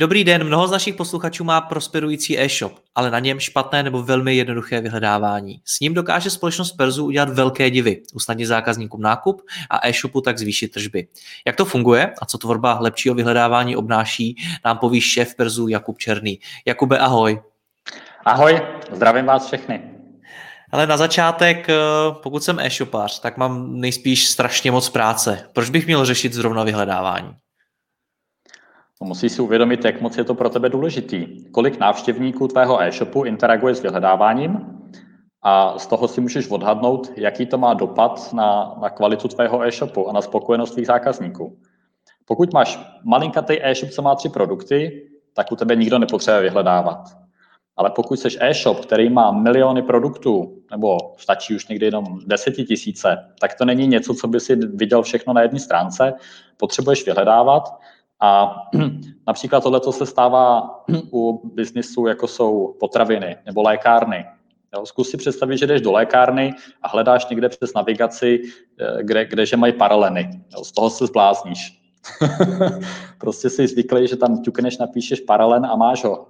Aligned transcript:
Dobrý 0.00 0.24
den, 0.24 0.44
mnoho 0.44 0.68
z 0.68 0.70
našich 0.70 0.94
posluchačů 0.94 1.44
má 1.44 1.60
prosperující 1.60 2.40
e-shop, 2.40 2.72
ale 2.94 3.10
na 3.10 3.18
něm 3.18 3.40
špatné 3.40 3.82
nebo 3.82 4.02
velmi 4.02 4.36
jednoduché 4.36 4.80
vyhledávání. 4.80 5.60
S 5.64 5.80
ním 5.80 5.94
dokáže 5.94 6.30
společnost 6.30 6.72
Perzu 6.72 7.04
udělat 7.04 7.28
velké 7.28 7.70
divy, 7.70 8.02
usnadnit 8.14 8.46
zákazníkům 8.46 9.02
nákup 9.02 9.42
a 9.70 9.88
e-shopu 9.88 10.20
tak 10.20 10.38
zvýšit 10.38 10.68
tržby. 10.68 11.06
Jak 11.46 11.56
to 11.56 11.64
funguje 11.64 12.14
a 12.22 12.26
co 12.26 12.38
tvorba 12.38 12.78
lepšího 12.80 13.14
vyhledávání 13.14 13.76
obnáší, 13.76 14.36
nám 14.64 14.78
poví 14.78 15.00
šéf 15.00 15.34
Perzu 15.34 15.68
Jakub 15.68 15.98
Černý. 15.98 16.38
Jakube, 16.66 16.98
ahoj. 16.98 17.40
Ahoj, 18.24 18.60
zdravím 18.92 19.26
vás 19.26 19.46
všechny. 19.46 19.82
Ale 20.72 20.86
na 20.86 20.96
začátek, 20.96 21.68
eh, 21.68 21.74
pokud 22.22 22.42
jsem 22.42 22.60
e-shopář, 22.60 23.20
tak 23.20 23.36
mám 23.36 23.80
nejspíš 23.80 24.28
strašně 24.28 24.70
moc 24.70 24.88
práce. 24.88 25.48
Proč 25.52 25.70
bych 25.70 25.86
měl 25.86 26.04
řešit 26.04 26.32
zrovna 26.32 26.64
vyhledávání? 26.64 27.36
No, 29.02 29.08
musíš 29.08 29.32
si 29.32 29.42
uvědomit, 29.42 29.84
jak 29.84 30.00
moc 30.00 30.18
je 30.18 30.24
to 30.24 30.34
pro 30.34 30.50
tebe 30.50 30.68
důležitý. 30.68 31.44
Kolik 31.50 31.78
návštěvníků 31.78 32.48
tvého 32.48 32.82
e-shopu 32.82 33.24
interaguje 33.24 33.74
s 33.74 33.82
vyhledáváním 33.82 34.80
a 35.42 35.78
z 35.78 35.86
toho 35.86 36.08
si 36.08 36.20
můžeš 36.20 36.50
odhadnout, 36.50 37.12
jaký 37.16 37.46
to 37.46 37.58
má 37.58 37.74
dopad 37.74 38.32
na, 38.32 38.74
na 38.82 38.90
kvalitu 38.90 39.28
tvého 39.28 39.62
e-shopu 39.66 40.08
a 40.08 40.12
na 40.12 40.22
spokojenost 40.22 40.70
tvých 40.70 40.86
zákazníků. 40.86 41.58
Pokud 42.24 42.52
máš 42.52 42.78
malinkatý 43.04 43.58
e-shop, 43.62 43.90
co 43.90 44.02
má 44.02 44.14
tři 44.14 44.28
produkty, 44.28 45.08
tak 45.34 45.52
u 45.52 45.56
tebe 45.56 45.76
nikdo 45.76 45.98
nepotřebuje 45.98 46.42
vyhledávat. 46.42 46.98
Ale 47.76 47.90
pokud 47.90 48.20
jsi 48.20 48.28
e-shop, 48.40 48.80
který 48.80 49.10
má 49.10 49.30
miliony 49.30 49.82
produktů, 49.82 50.62
nebo 50.70 50.98
stačí 51.16 51.54
už 51.54 51.68
někdy 51.68 51.86
jenom 51.86 52.04
desetitisíce, 52.26 53.16
tak 53.40 53.54
to 53.54 53.64
není 53.64 53.86
něco, 53.86 54.14
co 54.14 54.28
by 54.28 54.40
si 54.40 54.56
viděl 54.56 55.02
všechno 55.02 55.32
na 55.32 55.42
jedné 55.42 55.58
stránce. 55.58 56.12
Potřebuješ 56.56 57.06
vyhledávat 57.06 57.62
a 58.20 58.54
například 59.26 59.62
tohle 59.62 59.80
se 59.92 60.06
stává 60.06 60.76
u 61.12 61.50
biznisu, 61.54 62.06
jako 62.06 62.26
jsou 62.26 62.76
potraviny 62.80 63.36
nebo 63.46 63.62
lékárny. 63.62 64.24
Jo, 64.74 64.86
zkus 64.86 65.10
si 65.10 65.16
představit, 65.16 65.58
že 65.58 65.66
jdeš 65.66 65.80
do 65.80 65.92
lékárny 65.92 66.54
a 66.82 66.88
hledáš 66.88 67.28
někde 67.28 67.48
přes 67.48 67.74
navigaci, 67.74 68.42
eh, 68.80 69.02
kde, 69.02 69.24
kde 69.24 69.46
že 69.46 69.56
mají 69.56 69.72
paraleny. 69.72 70.30
Jo, 70.56 70.64
z 70.64 70.72
toho 70.72 70.90
se 70.90 71.06
zblázníš. 71.06 71.80
prostě 73.18 73.50
si 73.50 73.66
zvyklý, 73.66 74.08
že 74.08 74.16
tam 74.16 74.42
ťukneš, 74.42 74.78
napíšeš 74.78 75.20
paralen 75.20 75.66
a 75.66 75.76
máš 75.76 76.04
ho. 76.04 76.26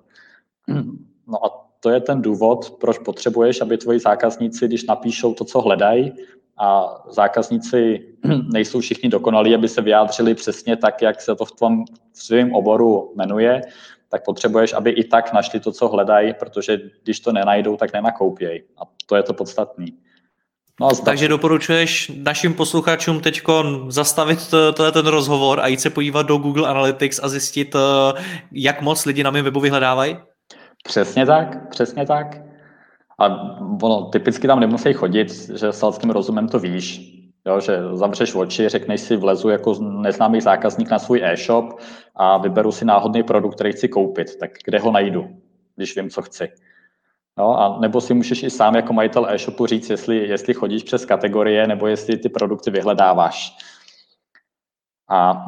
no 1.27 1.46
a 1.46 1.70
to 1.81 1.91
je 1.91 2.00
ten 2.00 2.23
důvod, 2.23 2.77
proč 2.80 2.98
potřebuješ, 2.98 3.61
aby 3.61 3.79
tvoji 3.79 4.01
zákazníci, 4.01 4.68
když 4.68 4.85
napíšou 4.85 5.35
to, 5.35 5.45
co 5.45 5.61
hledají, 5.61 6.13
a 6.58 6.96
zákazníci 7.08 8.07
nejsou 8.52 8.80
všichni 8.80 9.08
dokonalí, 9.08 9.55
aby 9.55 9.68
se 9.68 9.83
vyjádřili 9.83 10.35
přesně 10.35 10.77
tak, 10.77 11.02
jak 11.02 11.20
se 11.20 11.36
to 11.36 11.45
v 11.45 11.52
tom 11.52 11.85
svém 12.13 12.55
oboru 12.55 13.13
jmenuje, 13.17 13.63
tak 14.08 14.24
potřebuješ, 14.24 14.73
aby 14.73 14.91
i 14.91 15.05
tak 15.05 15.33
našli 15.33 15.61
to, 15.61 15.73
co 15.73 15.89
hledají, 15.89 16.35
protože 16.35 16.79
když 17.02 17.20
to 17.20 17.33
nenajdou, 17.33 17.77
tak 17.77 17.92
nenakoupějí. 17.92 18.61
A 18.61 18.83
to 19.07 19.17
je 19.17 19.23
to 19.23 19.35
podstatné. 19.35 19.86
No 20.80 20.86
a 20.86 20.91
Takže 21.05 21.29
doporučuješ 21.29 22.12
našim 22.17 22.55
posluchačům 22.55 23.20
teď 23.20 23.42
zastavit 23.89 24.39
ten 24.92 25.07
rozhovor 25.07 25.61
a 25.61 25.67
jít 25.67 25.80
se 25.80 25.91
podívat 25.91 26.23
do 26.23 26.36
Google 26.36 26.68
Analytics 26.68 27.20
a 27.23 27.29
zjistit, 27.29 27.74
eh, 27.74 28.23
jak 28.52 28.83
moc 28.83 29.05
lidi 29.05 29.23
na 29.23 29.30
mém 29.30 29.45
webu 29.45 29.61
vyhledávají? 29.61 30.17
Přesně 30.83 31.27
tak, 31.27 31.68
přesně 31.68 32.07
tak. 32.07 32.41
A 33.18 33.27
ono, 33.83 34.05
typicky 34.05 34.46
tam 34.46 34.61
nemusí 34.61 34.92
chodit, 34.92 35.33
že 35.33 35.73
selským 35.73 36.11
rozumem 36.11 36.48
to 36.48 36.58
víš, 36.58 37.17
jo, 37.46 37.61
že 37.61 37.79
zavřeš 37.92 38.35
oči, 38.35 38.68
řekneš 38.68 39.01
si, 39.01 39.17
vlezu 39.17 39.48
jako 39.48 39.74
neznámý 39.80 40.41
zákazník 40.41 40.91
na 40.91 40.98
svůj 40.98 41.20
e-shop 41.24 41.80
a 42.14 42.39
vyberu 42.39 42.73
si 42.73 42.85
náhodný 42.85 43.23
produkt, 43.23 43.55
který 43.55 43.73
chci 43.73 43.89
koupit, 43.89 44.36
tak 44.36 44.51
kde 44.64 44.79
ho 44.79 44.92
najdu, 44.92 45.29
když 45.77 45.96
vím, 45.96 46.11
co 46.11 46.23
chci. 46.23 46.48
Jo, 47.39 47.51
a 47.51 47.79
nebo 47.80 48.01
si 48.01 48.14
můžeš 48.14 48.42
i 48.42 48.51
sám 48.51 48.74
jako 48.74 48.92
majitel 48.92 49.27
e-shopu 49.30 49.67
říct, 49.67 49.91
jestli, 49.91 50.29
jestli 50.29 50.55
chodíš 50.55 50.83
přes 50.83 51.05
kategorie, 51.07 51.67
nebo 51.67 51.86
jestli 51.86 52.17
ty 52.17 52.29
produkty 52.29 52.70
vyhledáváš. 52.70 53.57
A 55.11 55.45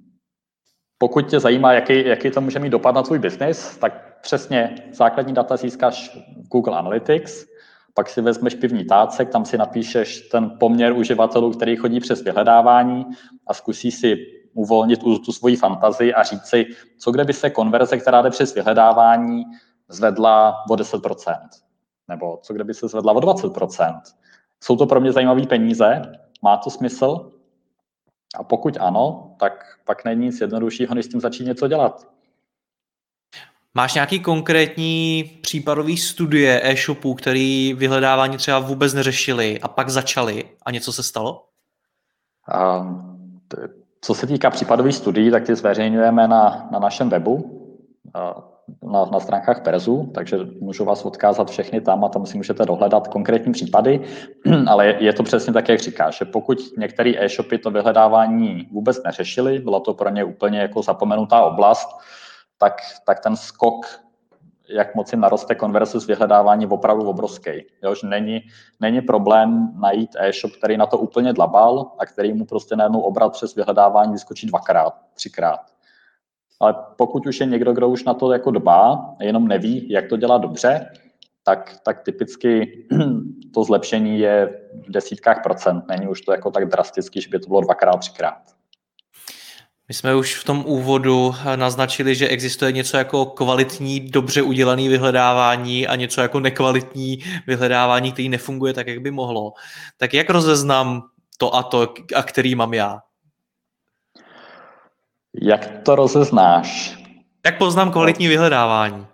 pokud 0.98 1.30
tě 1.30 1.40
zajímá, 1.40 1.72
jaký, 1.72 2.06
jaký 2.06 2.30
to 2.30 2.40
může 2.40 2.58
mít 2.58 2.70
dopad 2.70 2.94
na 2.94 3.02
tvůj 3.02 3.18
biznis, 3.18 3.76
tak 3.76 4.09
přesně 4.22 4.74
základní 4.92 5.34
data 5.34 5.56
získáš 5.56 6.18
Google 6.52 6.78
Analytics, 6.78 7.46
pak 7.94 8.08
si 8.08 8.20
vezmeš 8.20 8.54
pivní 8.54 8.84
tácek, 8.84 9.28
tam 9.28 9.44
si 9.44 9.58
napíšeš 9.58 10.20
ten 10.20 10.56
poměr 10.60 10.92
uživatelů, 10.92 11.50
který 11.50 11.76
chodí 11.76 12.00
přes 12.00 12.22
vyhledávání 12.22 13.06
a 13.46 13.54
zkusí 13.54 13.90
si 13.90 14.16
uvolnit 14.54 15.00
tu, 15.00 15.18
tu 15.18 15.32
svoji 15.32 15.56
fantazii 15.56 16.14
a 16.14 16.22
říct 16.22 16.46
si, 16.46 16.66
co 16.98 17.10
kde 17.10 17.24
by 17.24 17.32
se 17.32 17.50
konverze, 17.50 17.96
která 17.96 18.22
jde 18.22 18.30
přes 18.30 18.54
vyhledávání, 18.54 19.44
zvedla 19.88 20.64
o 20.70 20.74
10%, 20.74 21.38
nebo 22.08 22.38
co 22.42 22.54
kde 22.54 22.64
by 22.64 22.74
se 22.74 22.88
zvedla 22.88 23.12
o 23.12 23.20
20%. 23.20 24.00
Jsou 24.60 24.76
to 24.76 24.86
pro 24.86 25.00
mě 25.00 25.12
zajímavé 25.12 25.46
peníze? 25.46 26.02
Má 26.42 26.56
to 26.56 26.70
smysl? 26.70 27.30
A 28.36 28.44
pokud 28.44 28.76
ano, 28.80 29.34
tak 29.38 29.64
pak 29.84 30.04
není 30.04 30.26
nic 30.26 30.40
jednoduššího, 30.40 30.94
než 30.94 31.04
s 31.04 31.08
tím 31.08 31.20
začít 31.20 31.44
něco 31.44 31.68
dělat. 31.68 32.06
Máš 33.74 33.94
nějaký 33.94 34.20
konkrétní 34.20 35.24
případový 35.42 35.96
studie 35.96 36.60
e-shopů, 36.64 37.14
který 37.14 37.74
vyhledávání 37.74 38.36
třeba 38.36 38.58
vůbec 38.58 38.94
neřešili 38.94 39.60
a 39.60 39.68
pak 39.68 39.88
začali 39.88 40.44
a 40.66 40.70
něco 40.70 40.92
se 40.92 41.02
stalo? 41.02 41.44
Um, 42.80 43.20
co 44.00 44.14
se 44.14 44.26
týká 44.26 44.50
případových 44.50 44.94
studií, 44.94 45.30
tak 45.30 45.46
ty 45.46 45.56
zveřejňujeme 45.56 46.28
na, 46.28 46.68
na 46.72 46.78
našem 46.78 47.08
webu, 47.08 47.60
na, 48.82 49.04
na 49.04 49.20
stránkách 49.20 49.62
Perzu, 49.62 50.10
takže 50.14 50.38
můžu 50.60 50.84
vás 50.84 51.04
odkázat 51.04 51.50
všechny 51.50 51.80
tam 51.80 52.04
a 52.04 52.08
tam 52.08 52.26
si 52.26 52.36
můžete 52.36 52.66
dohledat 52.66 53.08
konkrétní 53.08 53.52
případy, 53.52 54.00
ale 54.66 54.86
je, 54.86 54.96
je 55.00 55.12
to 55.12 55.22
přesně 55.22 55.52
tak, 55.52 55.68
jak 55.68 55.80
říkáš, 55.80 56.18
že 56.18 56.24
pokud 56.24 56.58
některé 56.78 57.12
e-shopy 57.18 57.58
to 57.58 57.70
vyhledávání 57.70 58.68
vůbec 58.72 59.02
neřešili, 59.02 59.58
byla 59.58 59.80
to 59.80 59.94
pro 59.94 60.10
ně 60.10 60.24
úplně 60.24 60.58
jako 60.58 60.82
zapomenutá 60.82 61.42
oblast, 61.42 61.88
tak, 62.60 62.80
tak 63.04 63.20
ten 63.20 63.36
skok, 63.36 63.86
jak 64.68 64.94
moc 64.94 65.12
jim 65.12 65.20
naroste 65.20 65.54
konverze 65.54 66.00
z 66.00 66.06
vyhledávání, 66.06 66.66
opravdu 66.66 67.08
obrovský. 67.08 67.50
Jo, 67.82 67.94
že 67.94 68.06
není, 68.06 68.40
není 68.80 69.00
problém 69.00 69.72
najít 69.80 70.10
e-shop, 70.18 70.52
který 70.52 70.76
na 70.76 70.86
to 70.86 70.98
úplně 70.98 71.32
dlabal 71.32 71.92
a 71.98 72.06
který 72.06 72.32
mu 72.32 72.44
prostě 72.44 72.76
najednou 72.76 73.00
obrat 73.00 73.32
přes 73.32 73.54
vyhledávání 73.54 74.12
vyskočí 74.12 74.46
dvakrát, 74.46 74.94
třikrát. 75.14 75.60
Ale 76.60 76.74
pokud 76.96 77.26
už 77.26 77.40
je 77.40 77.46
někdo, 77.46 77.72
kdo 77.72 77.88
už 77.88 78.04
na 78.04 78.14
to 78.14 78.32
jako 78.32 78.50
dbá, 78.50 79.14
jenom 79.20 79.48
neví, 79.48 79.90
jak 79.90 80.08
to 80.08 80.16
dělat 80.16 80.38
dobře, 80.38 80.90
tak, 81.44 81.76
tak 81.84 82.02
typicky 82.02 82.84
to 83.54 83.64
zlepšení 83.64 84.18
je 84.18 84.60
v 84.86 84.90
desítkách 84.90 85.42
procent. 85.42 85.84
Není 85.88 86.08
už 86.08 86.20
to 86.20 86.32
jako 86.32 86.50
tak 86.50 86.68
drasticky, 86.68 87.20
že 87.20 87.28
by 87.28 87.38
to 87.38 87.48
bylo 87.48 87.60
dvakrát, 87.60 87.96
třikrát. 87.96 88.59
My 89.90 89.94
jsme 89.94 90.14
už 90.14 90.36
v 90.36 90.44
tom 90.44 90.64
úvodu 90.66 91.34
naznačili, 91.56 92.14
že 92.14 92.28
existuje 92.28 92.72
něco 92.72 92.96
jako 92.96 93.26
kvalitní, 93.26 94.00
dobře 94.00 94.42
udělaný 94.42 94.88
vyhledávání 94.88 95.86
a 95.86 95.96
něco 95.96 96.20
jako 96.20 96.40
nekvalitní 96.40 97.18
vyhledávání, 97.46 98.12
který 98.12 98.28
nefunguje 98.28 98.74
tak, 98.74 98.86
jak 98.86 98.98
by 98.98 99.10
mohlo. 99.10 99.52
Tak 99.96 100.14
jak 100.14 100.30
rozeznám 100.30 101.02
to 101.38 101.54
a 101.54 101.62
to, 101.62 101.94
a 102.16 102.22
který 102.22 102.54
mám 102.54 102.74
já? 102.74 103.02
Jak 105.42 105.82
to 105.84 105.94
rozeznáš? 105.94 106.98
Jak 107.46 107.58
poznám 107.58 107.92
kvalitní 107.92 108.28
vyhledávání? 108.28 109.06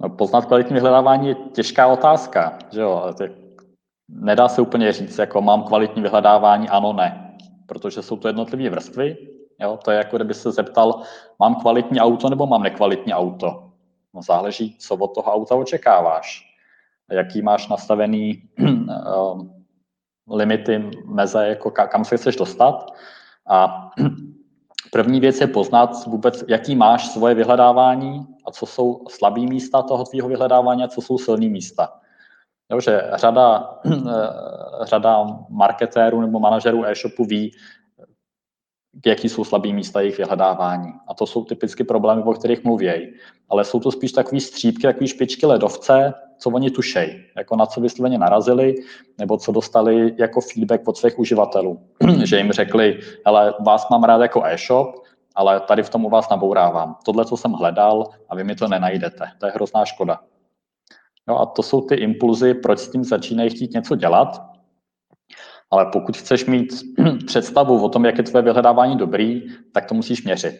No, 0.00 0.08
poznat 0.08 0.44
kvalitní 0.44 0.74
vyhledávání 0.74 1.28
je 1.28 1.34
těžká 1.34 1.86
otázka. 1.86 2.58
Že 2.72 2.80
jo? 2.80 3.14
Nedá 4.08 4.48
se 4.48 4.62
úplně 4.62 4.92
říct, 4.92 5.18
jako 5.18 5.40
mám 5.40 5.62
kvalitní 5.62 6.02
vyhledávání, 6.02 6.68
ano, 6.68 6.92
ne. 6.92 7.28
Protože 7.72 8.02
jsou 8.02 8.16
to 8.16 8.28
jednotlivé 8.28 8.70
vrstvy. 8.70 9.16
Jo? 9.60 9.78
To 9.84 9.90
je 9.90 9.98
jako 9.98 10.16
kdyby 10.16 10.34
se 10.34 10.52
zeptal, 10.52 11.02
mám 11.38 11.54
kvalitní 11.54 12.00
auto 12.00 12.28
nebo 12.28 12.46
mám 12.46 12.62
nekvalitní 12.62 13.12
auto. 13.12 13.72
No 14.14 14.22
záleží, 14.22 14.76
co 14.78 14.96
od 14.96 15.14
toho 15.14 15.32
auta 15.32 15.54
očekáváš. 15.54 16.44
Jaký 17.10 17.42
máš 17.42 17.68
nastavený 17.68 18.42
um, 18.60 19.64
limity, 20.30 20.90
meze, 21.04 21.46
jako 21.46 21.70
kam 21.70 22.04
se 22.04 22.16
chceš 22.16 22.36
dostat. 22.36 22.92
A 23.48 23.90
první 24.92 25.20
věc 25.20 25.40
je 25.40 25.46
poznat 25.46 26.06
vůbec, 26.06 26.44
jaký 26.48 26.76
máš 26.76 27.08
svoje 27.08 27.34
vyhledávání 27.34 28.26
a 28.46 28.50
co 28.50 28.66
jsou 28.66 29.04
slabý 29.08 29.46
místa 29.46 29.82
toho 29.82 30.04
tvýho 30.04 30.28
vyhledávání 30.28 30.84
a 30.84 30.88
co 30.88 31.00
jsou 31.00 31.18
silný 31.18 31.48
místa. 31.48 32.01
Jo, 32.70 32.80
že 32.80 33.02
řada, 33.14 33.78
řada 34.82 35.26
marketérů 35.48 36.20
nebo 36.20 36.40
manažerů 36.40 36.86
e-shopu 36.86 37.24
ví, 37.24 37.52
jaký 39.06 39.28
jsou 39.28 39.44
slabý 39.44 39.72
místa 39.72 40.00
jejich 40.00 40.18
vyhledávání. 40.18 40.92
A 41.08 41.14
to 41.14 41.26
jsou 41.26 41.44
typicky 41.44 41.84
problémy, 41.84 42.22
o 42.22 42.32
kterých 42.32 42.64
mluvějí. 42.64 43.12
Ale 43.48 43.64
jsou 43.64 43.80
to 43.80 43.92
spíš 43.92 44.12
takové 44.12 44.40
střípky, 44.40 44.82
takové 44.82 45.08
špičky 45.08 45.46
ledovce, 45.46 46.14
co 46.38 46.50
oni 46.50 46.70
tušejí, 46.70 47.24
jako 47.36 47.56
na 47.56 47.66
co 47.66 47.80
vysloveně 47.80 48.18
narazili, 48.18 48.74
nebo 49.18 49.36
co 49.36 49.52
dostali 49.52 50.14
jako 50.18 50.40
feedback 50.40 50.88
od 50.88 50.96
svých 50.96 51.18
uživatelů. 51.18 51.80
že 52.24 52.36
jim 52.36 52.52
řekli, 52.52 53.00
ale 53.24 53.54
vás 53.66 53.88
mám 53.88 54.04
rád 54.04 54.20
jako 54.20 54.44
e-shop, 54.44 54.88
ale 55.34 55.60
tady 55.60 55.82
v 55.82 55.90
tom 55.90 56.04
u 56.04 56.08
vás 56.10 56.28
nabourávám. 56.28 56.96
Tohle, 57.04 57.24
co 57.24 57.36
jsem 57.36 57.52
hledal 57.52 58.10
a 58.28 58.36
vy 58.36 58.44
mi 58.44 58.54
to 58.54 58.68
nenajdete. 58.68 59.24
To 59.38 59.46
je 59.46 59.52
hrozná 59.52 59.84
škoda. 59.84 60.20
No 61.28 61.40
a 61.40 61.46
to 61.46 61.62
jsou 61.62 61.80
ty 61.80 61.94
impulzy, 61.94 62.54
proč 62.54 62.78
s 62.78 62.90
tím 62.90 63.04
začínají 63.04 63.50
chtít 63.50 63.72
něco 63.72 63.96
dělat. 63.96 64.42
Ale 65.70 65.86
pokud 65.92 66.16
chceš 66.16 66.46
mít 66.46 66.68
představu 67.26 67.84
o 67.84 67.88
tom, 67.88 68.04
jak 68.04 68.18
je 68.18 68.24
tvoje 68.24 68.42
vyhledávání 68.42 68.96
dobrý, 68.96 69.42
tak 69.72 69.86
to 69.86 69.94
musíš 69.94 70.24
měřit. 70.24 70.58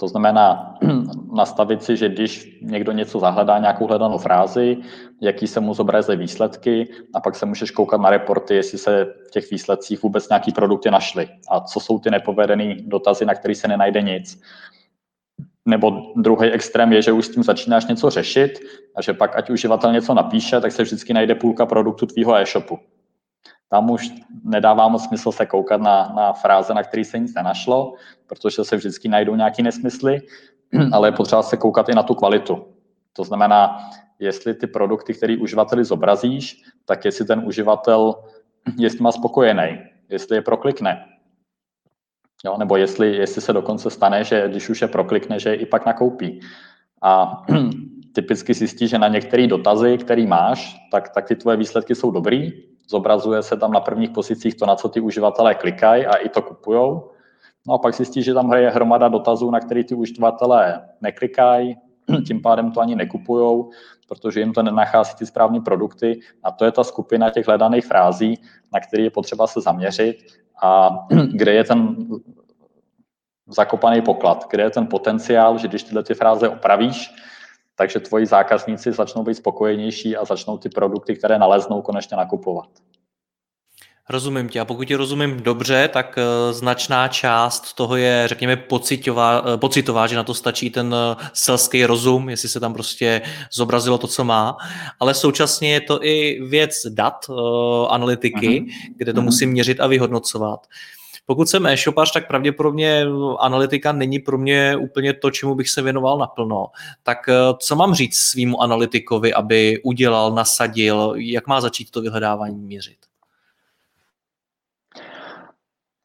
To 0.00 0.08
znamená 0.08 0.74
nastavit 1.34 1.82
si, 1.82 1.96
že 1.96 2.08
když 2.08 2.58
někdo 2.62 2.92
něco 2.92 3.20
zahledá, 3.20 3.58
nějakou 3.58 3.86
hledanou 3.86 4.18
frázi, 4.18 4.76
jaký 5.20 5.46
se 5.46 5.60
mu 5.60 5.74
zobrazí 5.74 6.16
výsledky 6.16 6.88
a 7.14 7.20
pak 7.20 7.36
se 7.36 7.46
můžeš 7.46 7.70
koukat 7.70 8.00
na 8.00 8.10
reporty, 8.10 8.54
jestli 8.54 8.78
se 8.78 9.04
v 9.04 9.30
těch 9.30 9.50
výsledcích 9.50 10.02
vůbec 10.02 10.28
nějaký 10.28 10.52
produkty 10.52 10.90
našly 10.90 11.28
a 11.50 11.60
co 11.60 11.80
jsou 11.80 11.98
ty 11.98 12.10
nepovedené 12.10 12.74
dotazy, 12.80 13.24
na 13.24 13.34
který 13.34 13.54
se 13.54 13.68
nenajde 13.68 14.02
nic. 14.02 14.42
Nebo 15.66 16.12
druhý 16.16 16.50
extrém 16.50 16.92
je, 16.92 17.02
že 17.02 17.12
už 17.12 17.26
s 17.26 17.30
tím 17.30 17.42
začínáš 17.42 17.86
něco 17.86 18.10
řešit 18.10 18.58
a 18.96 19.02
že 19.02 19.12
pak, 19.12 19.36
ať 19.36 19.50
uživatel 19.50 19.92
něco 19.92 20.14
napíše, 20.14 20.60
tak 20.60 20.72
se 20.72 20.82
vždycky 20.82 21.14
najde 21.14 21.34
půlka 21.34 21.66
produktu 21.66 22.06
tvýho 22.06 22.36
e-shopu. 22.36 22.78
Tam 23.68 23.90
už 23.90 24.10
nedává 24.44 24.88
moc 24.88 25.04
smysl 25.04 25.32
se 25.32 25.46
koukat 25.46 25.80
na, 25.80 26.12
na 26.16 26.32
fráze, 26.32 26.74
na 26.74 26.82
který 26.82 27.04
se 27.04 27.18
nic 27.18 27.34
nenašlo, 27.34 27.94
protože 28.26 28.64
se 28.64 28.76
vždycky 28.76 29.08
najdou 29.08 29.34
nějaké 29.34 29.62
nesmysly, 29.62 30.20
ale 30.92 31.08
je 31.08 31.12
potřeba 31.12 31.42
se 31.42 31.56
koukat 31.56 31.88
i 31.88 31.94
na 31.94 32.02
tu 32.02 32.14
kvalitu. 32.14 32.66
To 33.12 33.24
znamená, 33.24 33.78
jestli 34.18 34.54
ty 34.54 34.66
produkty, 34.66 35.14
které 35.14 35.36
uživateli 35.36 35.84
zobrazíš, 35.84 36.62
tak 36.84 37.04
jestli 37.04 37.24
ten 37.24 37.42
uživatel 37.46 38.14
je 38.76 38.90
s 38.90 38.98
nima 38.98 39.12
spokojený, 39.12 39.78
jestli 40.08 40.36
je 40.36 40.42
proklikne. 40.42 41.04
Jo, 42.44 42.56
nebo 42.58 42.76
jestli, 42.76 43.16
jestli 43.16 43.40
se 43.40 43.52
dokonce 43.52 43.90
stane, 43.90 44.24
že 44.24 44.48
když 44.48 44.68
už 44.68 44.82
je 44.82 44.88
proklikne, 44.88 45.38
že 45.40 45.48
je 45.48 45.54
i 45.54 45.66
pak 45.66 45.86
nakoupí. 45.86 46.40
A 47.02 47.42
typicky 48.14 48.54
zjistí, 48.54 48.88
že 48.88 48.98
na 48.98 49.08
některé 49.08 49.46
dotazy, 49.46 49.98
který 49.98 50.26
máš, 50.26 50.76
tak, 50.90 51.08
tak 51.08 51.28
ty 51.28 51.36
tvoje 51.36 51.56
výsledky 51.56 51.94
jsou 51.94 52.10
dobrý, 52.10 52.52
zobrazuje 52.88 53.42
se 53.42 53.56
tam 53.56 53.72
na 53.72 53.80
prvních 53.80 54.10
pozicích 54.10 54.54
to, 54.54 54.66
na 54.66 54.76
co 54.76 54.88
ty 54.88 55.00
uživatelé 55.00 55.54
klikají 55.54 56.06
a 56.06 56.14
i 56.14 56.28
to 56.28 56.42
kupují. 56.42 57.00
No 57.66 57.74
a 57.74 57.78
pak 57.78 57.94
zjistí, 57.94 58.22
že 58.22 58.34
tam 58.34 58.52
je 58.52 58.70
hromada 58.70 59.08
dotazů, 59.08 59.50
na 59.50 59.60
který 59.60 59.84
ty 59.84 59.94
uživatelé 59.94 60.88
neklikají, 61.00 61.76
tím 62.26 62.42
pádem 62.42 62.70
to 62.70 62.80
ani 62.80 62.96
nekupují, 62.96 63.64
protože 64.08 64.40
jim 64.40 64.52
to 64.52 64.62
nenachází 64.62 65.14
ty 65.18 65.26
správné 65.26 65.60
produkty 65.60 66.20
a 66.42 66.50
to 66.50 66.64
je 66.64 66.72
ta 66.72 66.84
skupina 66.84 67.30
těch 67.30 67.46
hledaných 67.46 67.86
frází, 67.86 68.40
na 68.72 68.80
který 68.80 69.04
je 69.04 69.10
potřeba 69.10 69.46
se 69.46 69.60
zaměřit 69.60 70.43
a 70.62 70.98
kde 71.32 71.52
je 71.52 71.64
ten 71.64 71.96
zakopaný 73.46 74.02
poklad, 74.02 74.46
kde 74.50 74.62
je 74.62 74.70
ten 74.70 74.86
potenciál, 74.86 75.58
že 75.58 75.68
když 75.68 75.82
tyhle 75.82 76.02
ty 76.02 76.14
fráze 76.14 76.48
opravíš, 76.48 77.14
takže 77.74 78.00
tvoji 78.00 78.26
zákazníci 78.26 78.92
začnou 78.92 79.22
být 79.22 79.34
spokojenější 79.34 80.16
a 80.16 80.24
začnou 80.24 80.58
ty 80.58 80.68
produkty, 80.68 81.16
které 81.16 81.38
naleznou, 81.38 81.82
konečně 81.82 82.16
nakupovat. 82.16 82.68
Rozumím 84.10 84.48
tě. 84.48 84.60
A 84.60 84.64
pokud 84.64 84.84
tě 84.84 84.96
rozumím 84.96 85.40
dobře, 85.40 85.88
tak 85.92 86.18
uh, 86.18 86.52
značná 86.52 87.08
část 87.08 87.74
toho 87.74 87.96
je, 87.96 88.28
řekněme, 88.28 88.56
pocitová, 88.56 89.40
uh, 89.40 89.56
pocitová, 89.56 90.06
že 90.06 90.16
na 90.16 90.24
to 90.24 90.34
stačí 90.34 90.70
ten 90.70 90.86
uh, 90.86 91.22
selský 91.32 91.86
rozum, 91.86 92.28
jestli 92.28 92.48
se 92.48 92.60
tam 92.60 92.72
prostě 92.74 93.22
zobrazilo 93.52 93.98
to, 93.98 94.06
co 94.06 94.24
má. 94.24 94.56
Ale 95.00 95.14
současně 95.14 95.72
je 95.72 95.80
to 95.80 96.04
i 96.04 96.40
věc 96.48 96.86
dat, 96.88 97.14
analytiky, 97.88 98.60
uh-huh. 98.60 98.94
kde 98.96 99.12
to 99.12 99.20
uh-huh. 99.20 99.24
musím 99.24 99.50
měřit 99.50 99.80
a 99.80 99.86
vyhodnocovat. 99.86 100.66
Pokud 101.26 101.48
jsem 101.48 101.66
e-shopař, 101.66 102.12
tak 102.12 102.28
pravděpodobně 102.28 103.06
analytika 103.38 103.92
není 103.92 104.18
pro 104.18 104.38
mě 104.38 104.76
úplně 104.76 105.12
to, 105.12 105.30
čemu 105.30 105.54
bych 105.54 105.70
se 105.70 105.82
věnoval 105.82 106.18
naplno. 106.18 106.66
Tak 107.02 107.18
co 107.58 107.76
mám 107.76 107.94
říct 107.94 108.16
svýmu 108.16 108.62
analytikovi, 108.62 109.34
aby 109.34 109.80
udělal, 109.84 110.32
nasadil, 110.32 111.14
jak 111.16 111.46
má 111.46 111.60
začít 111.60 111.90
to 111.90 112.00
vyhledávání 112.00 112.62
měřit? 112.62 112.96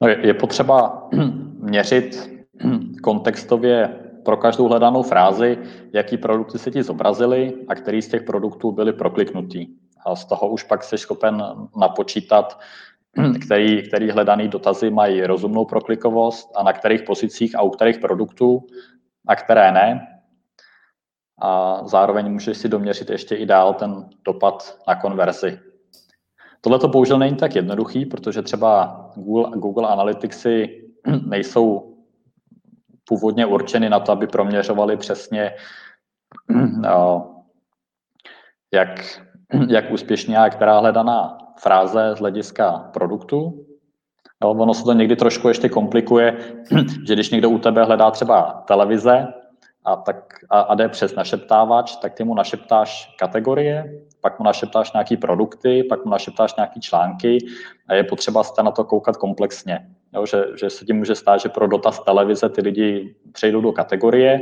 No 0.01 0.07
je, 0.07 0.28
je 0.28 0.34
potřeba 0.34 1.10
měřit 1.60 2.30
kontextově 3.04 4.00
pro 4.25 4.38
každou 4.38 4.68
hledanou 4.68 5.04
frázi, 5.04 5.57
jaký 5.94 6.18
produkty 6.18 6.60
se 6.60 6.72
ti 6.72 6.84
zobrazily 6.84 7.54
a 7.68 7.75
který 7.75 8.01
z 8.01 8.07
těch 8.07 8.24
produktů 8.24 8.72
byly 8.72 8.94
prokliknutý. 8.94 9.68
A 10.06 10.16
z 10.16 10.25
toho 10.25 10.50
už 10.50 10.63
pak 10.63 10.84
jsi 10.84 10.98
schopen 10.98 11.44
napočítat, 11.78 12.60
který, 13.46 13.88
který 13.88 14.12
hledaný 14.12 14.48
dotazy 14.48 14.90
mají 14.90 15.24
rozumnou 15.24 15.66
proklikovost 15.66 16.51
a 16.56 16.63
na 16.63 16.74
kterých 16.74 17.04
pozicích 17.04 17.56
a 17.56 17.62
u 17.62 17.69
kterých 17.69 18.00
produktů 18.00 18.68
a 19.28 19.36
které 19.36 19.72
ne. 19.72 20.07
A 21.42 21.81
zároveň 21.84 22.31
můžeš 22.31 22.57
si 22.57 22.69
doměřit 22.69 23.10
ještě 23.10 23.36
i 23.36 23.46
dál 23.46 23.74
ten 23.74 24.10
dopad 24.25 24.78
na 24.88 24.96
konverzi. 24.96 25.60
Tohle 26.61 26.79
to 26.79 26.88
bohužel 26.88 27.19
není 27.19 27.35
tak 27.35 27.56
jednoduchý, 27.56 28.06
protože 28.06 28.41
třeba 28.41 29.01
Google, 29.15 29.59
Google 29.59 29.88
Analyticsy 29.88 30.83
nejsou 31.25 31.95
původně 33.07 33.45
určeny 33.45 33.89
na 33.89 34.00
to, 34.00 34.12
aby 34.12 34.27
proměřovali 34.27 34.98
přesně, 34.98 35.53
no, 36.79 37.29
jak, 38.74 39.19
jak 39.69 39.91
úspěšně 39.91 40.38
a 40.38 40.50
která 40.50 40.79
hledaná 40.79 41.38
fráze 41.60 42.15
z 42.15 42.19
hlediska 42.19 42.89
produktu. 42.93 43.65
No, 44.43 44.50
ono 44.51 44.74
se 44.74 44.84
to 44.84 44.93
někdy 44.93 45.15
trošku 45.15 45.48
ještě 45.48 45.69
komplikuje, 45.69 46.38
že 47.07 47.13
když 47.13 47.29
někdo 47.29 47.50
u 47.50 47.60
tebe 47.60 47.86
hledá 47.86 48.12
třeba 48.12 48.63
televize, 48.67 49.27
a, 49.86 49.95
tak, 49.95 50.33
a, 50.50 50.59
a 50.59 50.75
jde 50.75 50.89
přes 50.89 51.15
našeptávač, 51.15 51.95
tak 51.95 52.13
ty 52.13 52.24
mu 52.24 52.36
našeptáš 52.36 53.15
kategorie, 53.19 54.01
pak 54.21 54.39
mu 54.39 54.45
našeptáš 54.45 54.93
nějaký 54.93 55.17
produkty, 55.17 55.83
pak 55.83 56.05
mu 56.05 56.12
našeptáš 56.12 56.55
nějaký 56.55 56.79
články 56.81 57.38
a 57.88 57.93
je 57.93 58.03
potřeba 58.03 58.43
se 58.43 58.63
na 58.63 58.71
to 58.71 58.83
koukat 58.83 59.17
komplexně. 59.17 59.88
Jo, 60.13 60.25
že, 60.25 60.43
že 60.59 60.69
se 60.69 60.86
tím 60.86 60.98
může 60.98 61.15
stát, 61.15 61.41
že 61.41 61.50
pro 61.50 61.67
dotaz 61.67 62.03
televize 62.03 62.50
ty 62.50 62.62
lidi 62.62 63.15
přejdou 63.31 63.62
do 63.62 63.71
kategorie, 63.71 64.39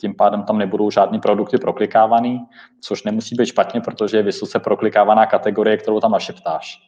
tím 0.00 0.14
pádem 0.14 0.42
tam 0.42 0.58
nebudou 0.58 0.90
žádný 0.90 1.20
produkty 1.20 1.58
proklikávaný, 1.58 2.46
což 2.80 3.02
nemusí 3.02 3.34
být 3.34 3.46
špatně, 3.46 3.80
protože 3.80 4.16
je 4.16 4.22
vysoce 4.22 4.58
proklikávaná 4.58 5.26
kategorie, 5.26 5.76
kterou 5.76 6.00
tam 6.00 6.12
našeptáš. 6.12 6.78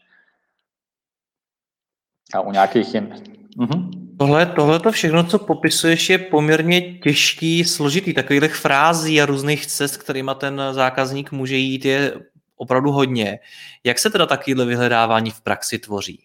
A 2.35 2.41
u 2.41 2.53
nějakých 2.53 2.95
jin... 2.95 3.15
Mhm. 3.57 4.10
Tohle, 4.21 4.47
tohle 4.47 4.81
to 4.81 4.93
všechno, 4.93 5.25
co 5.25 5.39
popisuješ, 5.39 6.11
je 6.11 6.19
poměrně 6.19 6.95
těžký, 6.99 7.65
složitý. 7.65 8.15
Takových 8.15 8.55
frází 8.55 9.23
a 9.23 9.27
různých 9.27 9.67
cest, 9.67 9.97
kterými 9.97 10.31
ten 10.39 10.63
zákazník 10.71 11.33
může 11.33 11.57
jít, 11.57 11.85
je 11.85 12.15
opravdu 12.57 12.91
hodně. 12.91 13.39
Jak 13.85 13.99
se 13.99 14.11
teda 14.11 14.27
takovýhle 14.27 14.65
vyhledávání 14.65 15.31
v 15.31 15.41
praxi 15.41 15.79
tvoří? 15.79 16.25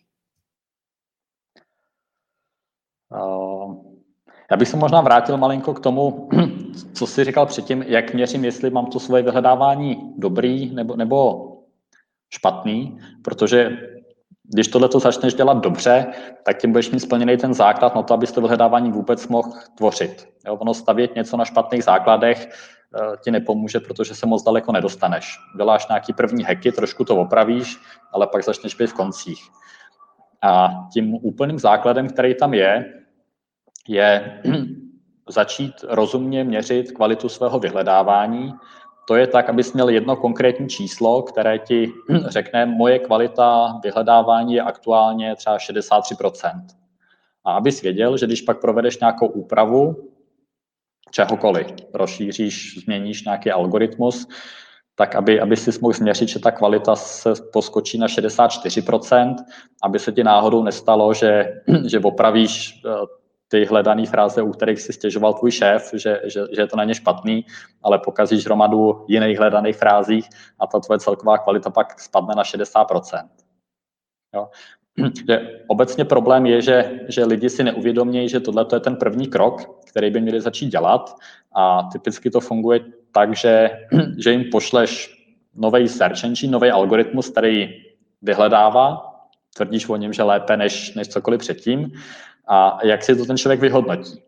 Uh, 3.10 3.75
já 4.52 4.58
bych 4.58 4.68
se 4.68 4.78
možná 4.78 5.02
vrátil 5.02 5.38
malinko 5.38 5.74
k 5.74 5.80
tomu, 5.80 6.30
co 6.94 7.08
jsi 7.08 7.24
říkal 7.24 7.46
předtím, 7.46 7.84
jak 7.88 8.14
měřím, 8.14 8.46
jestli 8.46 8.70
mám 8.70 8.86
to 8.86 9.00
svoje 9.00 9.24
vyhledávání 9.24 10.14
dobrý 10.18 10.75
nebo, 10.75 10.96
nebo 10.96 11.52
špatný, 12.30 13.00
protože 13.24 13.78
když 14.54 14.68
tohle 14.68 14.90
to 14.90 15.00
začneš 15.00 15.34
dělat 15.34 15.58
dobře, 15.58 16.06
tak 16.44 16.58
tím 16.58 16.72
budeš 16.72 16.92
mít 16.92 17.00
splněný 17.00 17.38
ten 17.38 17.54
základ 17.54 17.96
na 17.96 18.02
to, 18.02 18.14
abys 18.14 18.32
to 18.32 18.42
vyhledávání 18.42 18.92
vůbec 18.92 19.28
mohl 19.28 19.52
tvořit. 19.78 20.28
Jo, 20.48 20.56
ono 20.56 20.74
stavět 20.74 21.16
něco 21.16 21.38
na 21.38 21.46
špatných 21.46 21.84
základech 21.84 22.48
uh, 22.48 23.16
ti 23.24 23.32
nepomůže, 23.32 23.80
protože 23.80 24.16
se 24.16 24.25
moc 24.25 24.44
daleko 24.44 24.72
nedostaneš. 24.72 25.38
Děláš 25.58 25.88
nějaký 25.88 26.14
první 26.14 26.44
heky, 26.44 26.72
trošku 26.72 27.06
to 27.06 27.16
opravíš, 27.16 27.78
ale 28.12 28.28
pak 28.28 28.44
začneš 28.44 28.75
být 28.75 28.88
v 28.88 28.94
koncích. 28.94 29.40
A 30.42 30.70
tím 30.94 31.14
úplným 31.14 31.60
základem, 31.60 32.10
který 32.10 32.36
tam 32.36 32.54
je, 32.54 32.86
je 33.88 34.42
začít 35.30 35.74
rozumně 35.88 36.44
měřit 36.44 36.92
kvalitu 36.92 37.30
svého 37.30 37.60
vyhledávání. 37.60 38.54
To 39.08 39.16
je 39.16 39.28
tak, 39.28 39.50
abys 39.50 39.74
měl 39.74 39.90
jedno 39.90 40.16
konkrétní 40.16 40.70
číslo, 40.70 41.22
které 41.22 41.60
ti 41.60 41.94
řekne, 42.28 42.66
moje 42.66 43.00
kvalita 43.00 43.80
vyhledávání 43.84 44.54
je 44.54 44.62
aktuálně 44.62 45.36
třeba 45.36 45.58
63%. 45.58 46.66
A 47.46 47.54
abys 47.54 47.82
věděl, 47.82 48.18
že 48.18 48.26
když 48.26 48.42
pak 48.42 48.62
provedeš 48.62 49.00
nějakou 49.00 49.28
úpravu, 49.28 49.96
čehokoliv, 51.12 51.68
rozšíříš, 51.94 52.80
změníš 52.84 53.26
nějaký 53.26 53.52
algoritmus, 53.52 54.28
tak 54.96 55.16
aby, 55.16 55.42
aby 55.42 55.58
si 55.58 55.72
mohl 55.82 55.94
změřit, 55.94 56.30
že 56.30 56.40
ta 56.40 56.52
kvalita 56.52 56.96
se 56.96 57.34
poskočí 57.54 57.98
na 57.98 58.08
64%, 58.08 59.36
aby 59.84 60.00
se 60.00 60.12
ti 60.12 60.24
náhodou 60.24 60.64
nestalo, 60.64 61.14
že, 61.14 61.62
že 61.86 62.00
opravíš 62.00 62.82
eh, 62.86 62.90
ty 63.48 63.66
hledané 63.66 64.06
fráze, 64.06 64.42
u 64.42 64.52
kterých 64.52 64.82
si 64.82 64.94
stěžoval 64.94 65.34
tvůj 65.34 65.52
šéf, 65.52 65.90
že, 65.94 66.22
že, 66.24 66.42
že 66.52 66.62
je 66.62 66.68
to 66.68 66.78
na 66.78 66.84
ně 66.84 66.96
špatný, 66.96 67.46
ale 67.84 68.00
pokazíš 68.00 68.46
hromadu 68.46 69.06
jiných 69.08 69.38
hledaných 69.38 69.78
frázích 69.78 70.30
a 70.60 70.68
ta 70.68 70.80
tvoje 70.80 71.00
celková 71.00 71.38
kvalita 71.38 71.70
pak 71.70 72.00
spadne 72.00 72.34
na 72.36 72.44
60%. 72.44 73.28
Jo? 74.36 74.50
Že 75.28 75.62
obecně 75.68 76.06
problém 76.06 76.46
je, 76.46 76.62
že, 76.62 77.00
že 77.08 77.25
lidi 77.25 77.50
si 77.50 77.64
neuvědomí, 77.64 78.30
že 78.30 78.40
tohle 78.40 78.66
je 78.74 78.80
ten 78.80 78.96
první 78.96 79.28
krok, 79.28 79.80
který 79.86 80.10
by 80.10 80.22
měli 80.22 80.42
začít 80.42 80.68
dělat 80.68 81.16
a 81.56 81.84
typicky 81.92 82.30
to 82.30 82.40
funguje 82.40 82.80
tak, 83.12 83.36
že, 83.36 83.70
že 84.24 84.32
jim 84.32 84.44
pošleš 84.52 85.16
nový 85.56 85.88
search 85.88 86.24
engine, 86.24 86.52
nový 86.52 86.72
algoritmus, 86.72 87.30
který 87.30 87.84
vyhledává, 88.22 89.16
tvrdíš 89.56 89.90
o 89.90 89.96
něm, 89.96 90.14
že 90.14 90.24
lépe 90.24 90.58
než, 90.58 90.94
než 90.94 91.08
cokoliv 91.08 91.40
předtím 91.40 91.92
a 92.48 92.80
jak 92.84 93.04
si 93.04 93.16
to 93.16 93.25
ten 93.25 93.38
člověk 93.38 93.60
vyhodnotí. 93.60 94.22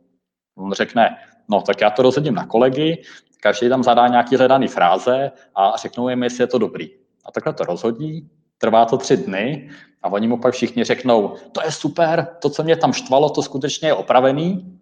On 0.58 0.74
řekne, 0.74 1.18
no 1.50 1.62
tak 1.62 1.82
já 1.82 1.90
to 1.90 2.02
rozhodím 2.02 2.36
na 2.36 2.46
kolegy, 2.46 3.04
každý 3.42 3.70
tam 3.70 3.84
zadá 3.84 4.08
nějaký 4.08 4.36
hledaný 4.36 4.68
fráze 4.68 5.32
a 5.56 5.78
řeknou 5.78 6.10
jim, 6.10 6.24
jestli 6.24 6.44
je 6.44 6.48
to 6.48 6.58
dobrý. 6.58 6.90
A 7.26 7.32
takhle 7.32 7.54
to 7.54 7.64
rozhodí, 7.64 8.30
trvá 8.58 8.86
to 8.86 8.98
tři 8.98 9.18
dny 9.18 9.70
a 10.04 10.10
oni 10.10 10.28
mu 10.28 10.38
pak 10.38 10.54
všichni 10.54 10.84
řeknou, 10.84 11.36
to 11.52 11.62
je 11.66 11.72
super, 11.72 12.28
to, 12.42 12.50
co 12.50 12.64
mě 12.64 12.76
tam 12.76 12.94
štvalo, 12.94 13.30
to 13.30 13.42
skutečně 13.42 13.88
je 13.88 13.94
opravený, 13.94 14.80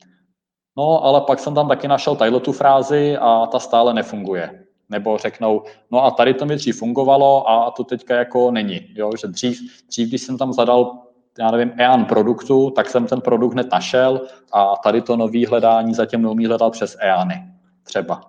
no 0.78 1.04
ale 1.04 1.22
pak 1.22 1.40
jsem 1.40 1.56
tam 1.56 1.68
taky 1.68 1.88
našel 1.88 2.16
tadyhle 2.16 2.40
tu 2.40 2.52
frázi 2.52 3.18
a 3.18 3.46
ta 3.46 3.60
stále 3.60 3.94
nefunguje. 3.94 4.62
Nebo 4.90 5.18
řeknou, 5.18 5.64
no 5.92 6.06
a 6.06 6.12
tady 6.12 6.34
to 6.34 6.46
mi 6.46 6.56
dřív 6.56 6.80
fungovalo 6.80 7.50
a 7.50 7.72
to 7.72 7.84
teďka 7.84 8.16
jako 8.16 8.52
není. 8.52 8.88
Jo? 8.96 9.12
Že 9.22 9.28
dřív, 9.28 9.60
dřív, 9.88 10.10
když 10.10 10.22
jsem 10.22 10.38
tam 10.38 10.54
zadal 10.54 11.05
já 11.40 11.52
nevím, 11.52 11.74
EAN 11.78 12.06
produktu, 12.06 12.70
tak 12.70 12.90
jsem 12.90 13.08
ten 13.08 13.22
produkt 13.22 13.54
hned 13.54 13.72
našel 13.72 14.22
a 14.54 14.76
tady 14.76 15.02
to 15.02 15.18
nový 15.18 15.46
hledání 15.46 15.94
zatím 15.94 16.22
neumí 16.22 16.46
hledat 16.46 16.72
přes 16.72 16.98
EANy 17.00 17.44
třeba. 17.84 18.22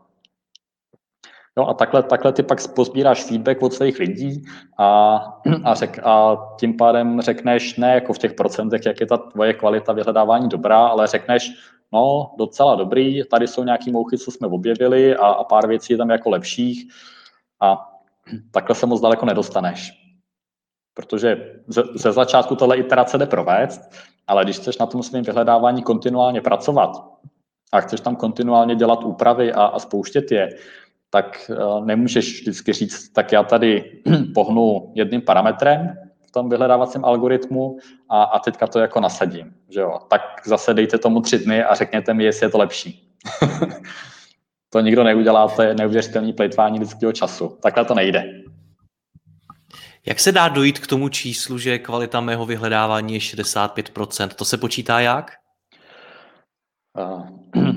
No 1.59 1.69
a 1.69 1.75
takhle, 1.75 2.03
takhle 2.03 2.33
ty 2.33 2.43
pak 2.43 2.59
pozbíráš 2.75 3.25
feedback 3.25 3.63
od 3.63 3.73
svých 3.73 3.99
lidí 3.99 4.43
a, 4.79 5.17
a, 5.65 5.75
řek, 5.75 5.99
a 6.05 6.37
tím 6.61 6.77
pádem 6.77 7.21
řekneš 7.21 7.77
ne 7.77 7.95
jako 7.95 8.13
v 8.13 8.19
těch 8.19 8.35
procentech, 8.35 8.87
jak 8.87 9.01
je 9.01 9.07
ta 9.07 9.17
tvoje 9.17 9.55
kvalita 9.55 9.93
vyhledávání 9.93 10.49
dobrá, 10.49 10.87
ale 10.87 11.07
řekneš, 11.07 11.53
no 11.93 12.35
docela 12.39 12.75
dobrý, 12.75 13.25
tady 13.25 13.49
jsou 13.49 13.65
nějaký 13.65 13.91
mouchy, 13.91 14.19
co 14.19 14.31
jsme 14.31 14.49
objevili 14.49 15.17
a, 15.17 15.27
a 15.27 15.45
pár 15.45 15.69
věcí 15.69 15.93
je 15.93 15.97
tam 15.97 16.11
jako 16.11 16.31
lepších 16.31 16.93
a 17.61 17.93
takhle 18.51 18.75
se 18.75 18.87
moc 18.87 19.01
daleko 19.01 19.27
nedostaneš. 19.27 20.06
Protože 20.97 21.55
ze, 21.67 21.83
ze 21.95 22.13
začátku 22.13 22.57
tohle 22.57 22.77
iterace 22.77 23.19
jde 23.19 23.27
provést, 23.27 23.81
ale 24.27 24.45
když 24.45 24.57
chceš 24.57 24.79
na 24.79 24.87
tom 24.87 25.03
svém 25.03 25.23
vyhledávání 25.23 25.83
kontinuálně 25.83 26.41
pracovat 26.41 26.91
a 27.73 27.81
chceš 27.81 28.01
tam 28.01 28.17
kontinuálně 28.17 28.75
dělat 28.75 29.05
úpravy 29.05 29.53
a, 29.53 29.65
a 29.65 29.79
spouštět 29.79 30.33
je, 30.33 30.49
tak 31.11 31.51
uh, 31.51 31.87
nemůžeš 31.87 32.41
vždycky 32.41 32.73
říct, 32.73 33.09
tak 33.09 33.33
já 33.33 33.43
tady 33.43 34.03
pohnu 34.35 34.93
jedným 34.95 35.21
parametrem 35.23 35.97
v 36.29 36.31
tom 36.31 36.49
vyhledávacím 36.49 37.05
algoritmu 37.05 37.79
a, 38.09 38.23
a 38.23 38.39
teďka 38.39 38.67
to 38.67 38.79
jako 38.79 39.01
nasadím. 39.01 39.55
Že 39.69 39.81
jo? 39.81 39.99
Tak 40.11 40.21
zase 40.45 40.75
dejte 40.75 40.99
tomu 40.99 41.21
tři 41.21 41.39
dny 41.39 41.65
a 41.65 41.75
řekněte 41.75 42.15
mi, 42.15 42.25
jestli 42.25 42.47
je 42.47 42.51
to 42.51 42.59
lepší. 42.59 43.13
to 44.71 44.81
nikdo 44.81 45.05
neudělá, 45.05 45.49
to 45.49 45.63
je 45.63 45.75
neuvěřitelný 45.75 46.33
plejtvání 46.33 46.79
lidského 46.79 47.13
času. 47.13 47.57
Takhle 47.63 47.85
to 47.85 47.95
nejde. 47.95 48.46
Jak 50.09 50.21
se 50.21 50.33
dá 50.33 50.49
dojít 50.49 50.79
k 50.79 50.87
tomu 50.87 51.09
číslu, 51.09 51.59
že 51.59 51.79
kvalita 51.79 52.21
mého 52.21 52.47
vyhledávání 52.47 53.15
je 53.15 53.21
65%? 53.21 54.29
To 54.29 54.45
se 54.45 54.57
počítá 54.57 55.01
jak? 55.01 55.31
Uh, 56.99 57.29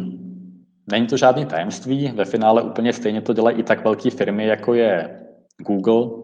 není 0.91 1.07
to 1.07 1.17
žádný 1.17 1.45
tajemství. 1.45 2.11
Ve 2.15 2.25
finále 2.25 2.63
úplně 2.63 2.93
stejně 2.93 3.21
to 3.21 3.33
dělají 3.33 3.57
i 3.57 3.63
tak 3.63 3.83
velké 3.83 4.09
firmy, 4.09 4.45
jako 4.47 4.73
je 4.73 5.19
Google. 5.57 6.23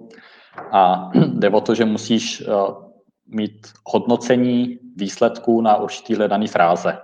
A 0.71 1.09
jde 1.33 1.49
o 1.49 1.61
to, 1.61 1.75
že 1.75 1.85
musíš 1.85 2.41
uh, 2.41 2.85
mít 3.27 3.67
hodnocení 3.87 4.79
výsledků 4.95 5.61
na 5.61 5.77
určitý 5.77 6.15
hledaný 6.15 6.47
fráze. 6.47 6.97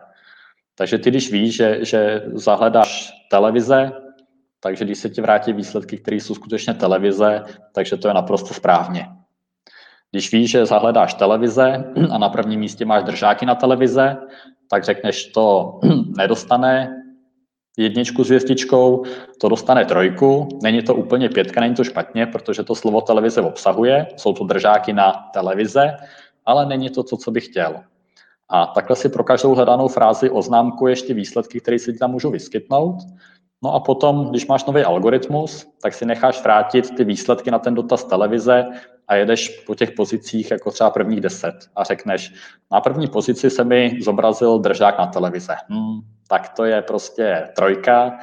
Takže 0.76 0.98
ty, 0.98 1.10
když 1.10 1.32
víš, 1.32 1.56
že, 1.56 1.86
že 1.86 2.22
zahledáš 2.34 3.12
televize, 3.32 3.92
takže 4.64 4.86
když 4.86 4.98
se 4.98 5.10
ti 5.10 5.22
vrátí 5.22 5.54
výsledky, 5.54 5.98
které 5.98 6.18
jsou 6.18 6.36
skutečně 6.36 6.74
televize, 6.74 7.44
takže 7.74 7.98
to 7.98 8.08
je 8.08 8.14
naprosto 8.14 8.54
správně. 8.54 9.08
Když 10.12 10.32
víš, 10.32 10.52
že 10.52 10.66
zahledáš 10.66 11.14
televize 11.14 11.94
a 12.12 12.18
na 12.18 12.30
prvním 12.30 12.60
místě 12.60 12.86
máš 12.86 13.04
držáky 13.04 13.46
na 13.46 13.56
televize, 13.56 14.18
tak 14.70 14.84
řekneš, 14.84 15.26
to 15.26 15.80
nedostane 16.18 17.02
jedničku 17.78 18.24
s 18.24 18.28
hvězdičkou, 18.28 19.04
to 19.40 19.50
dostane 19.50 19.86
trojku, 19.86 20.48
není 20.64 20.82
to 20.82 20.96
úplně 20.96 21.30
pětka, 21.30 21.62
není 21.62 21.76
to 21.76 21.84
špatně, 21.84 22.26
protože 22.26 22.64
to 22.64 22.76
slovo 22.76 23.02
televize 23.02 23.42
obsahuje, 23.42 24.08
jsou 24.18 24.34
to 24.34 24.44
držáky 24.44 24.94
na 24.94 25.12
televize, 25.34 25.98
ale 26.46 26.66
není 26.66 26.90
to 26.90 27.04
to, 27.04 27.18
co 27.18 27.32
bych 27.32 27.46
chtěl. 27.46 27.84
A 28.50 28.66
takhle 28.66 28.96
si 28.96 29.10
pro 29.10 29.24
každou 29.24 29.56
hledanou 29.56 29.88
frázi 29.88 30.30
oznámkuješ 30.30 31.02
ty 31.02 31.14
výsledky, 31.14 31.60
které 31.60 31.80
se 31.80 31.94
ti 31.94 32.00
tam 32.00 32.12
můžou 32.12 32.32
vyskytnout 32.32 32.96
No 33.64 33.74
a 33.74 33.80
potom, 33.80 34.30
když 34.30 34.48
máš 34.48 34.66
nový 34.66 34.82
algoritmus, 34.82 35.68
tak 35.82 35.94
si 35.94 36.06
necháš 36.06 36.44
vrátit 36.44 36.96
ty 36.96 37.04
výsledky 37.04 37.52
na 37.52 37.60
ten 37.60 37.74
dotaz 37.74 38.04
televize 38.04 38.66
a 39.08 39.16
jedeš 39.16 39.50
po 39.50 39.76
těch 39.76 39.92
pozicích 39.92 40.52
jako 40.52 40.72
třeba 40.72 40.90
prvních 40.90 41.22
deset 41.22 41.56
a 41.76 41.84
řekneš, 41.84 42.34
na 42.72 42.82
první 42.82 43.08
pozici 43.08 43.50
se 43.50 43.64
mi 43.64 43.98
zobrazil 44.02 44.60
držák 44.60 44.98
na 44.98 45.08
televize. 45.08 45.56
Hmm, 45.68 46.00
tak 46.28 46.50
to 46.50 46.66
je 46.66 46.82
prostě 46.82 47.48
trojka 47.56 48.18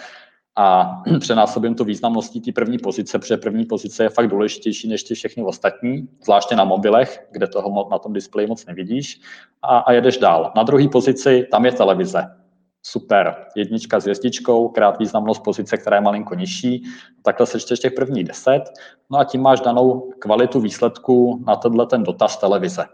a 0.57 0.97
přenásobím 1.21 1.75
tu 1.75 1.85
významností 1.85 2.41
té 2.41 2.53
první 2.53 2.79
pozice, 2.79 3.19
protože 3.19 3.37
první 3.37 3.65
pozice 3.65 4.03
je 4.03 4.09
fakt 4.09 4.29
důležitější 4.29 4.89
než 4.89 5.03
ty 5.03 5.15
všechny 5.15 5.43
ostatní, 5.43 6.09
zvláště 6.25 6.57
na 6.57 6.65
mobilech, 6.65 7.29
kde 7.31 7.47
toho 7.47 7.89
na 7.91 7.99
tom 7.99 8.13
displeji 8.13 8.49
moc 8.49 8.67
nevidíš 8.67 9.21
a, 9.63 9.79
a 9.79 9.93
jedeš 9.93 10.19
dál. 10.19 10.53
Na 10.57 10.63
druhé 10.63 10.89
pozici 10.89 11.47
tam 11.51 11.65
je 11.65 11.73
televize 11.73 12.39
super, 12.83 13.47
jednička 13.57 14.01
s 14.01 14.03
hvězdičkou, 14.03 14.69
krát 14.69 14.99
významnost 14.99 15.43
pozice, 15.43 15.77
která 15.77 15.97
je 15.97 16.01
malinko 16.01 16.35
nižší, 16.35 16.85
takhle 17.23 17.47
sečteš 17.47 17.79
těch 17.79 17.93
prvních 17.93 18.25
deset, 18.25 18.63
no 19.11 19.19
a 19.19 19.25
tím 19.25 19.43
máš 19.43 19.61
danou 19.61 20.13
kvalitu 20.19 20.61
výsledku 20.61 21.45
na 21.47 21.57
tenhle 21.57 21.87
ten 21.87 22.03
dotaz 22.03 22.37
televize. 22.37 22.85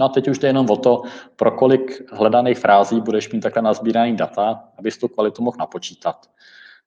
No 0.00 0.06
a 0.06 0.08
teď 0.08 0.28
už 0.28 0.38
jde 0.38 0.48
jenom 0.48 0.70
o 0.70 0.76
to, 0.76 1.02
pro 1.36 1.50
kolik 1.50 2.12
hledaných 2.12 2.58
frází 2.58 3.00
budeš 3.00 3.32
mít 3.32 3.40
takhle 3.40 3.62
nazbíraný 3.62 4.16
data, 4.16 4.64
abys 4.78 4.98
tu 4.98 5.08
kvalitu 5.08 5.42
mohl 5.42 5.56
napočítat. 5.58 6.26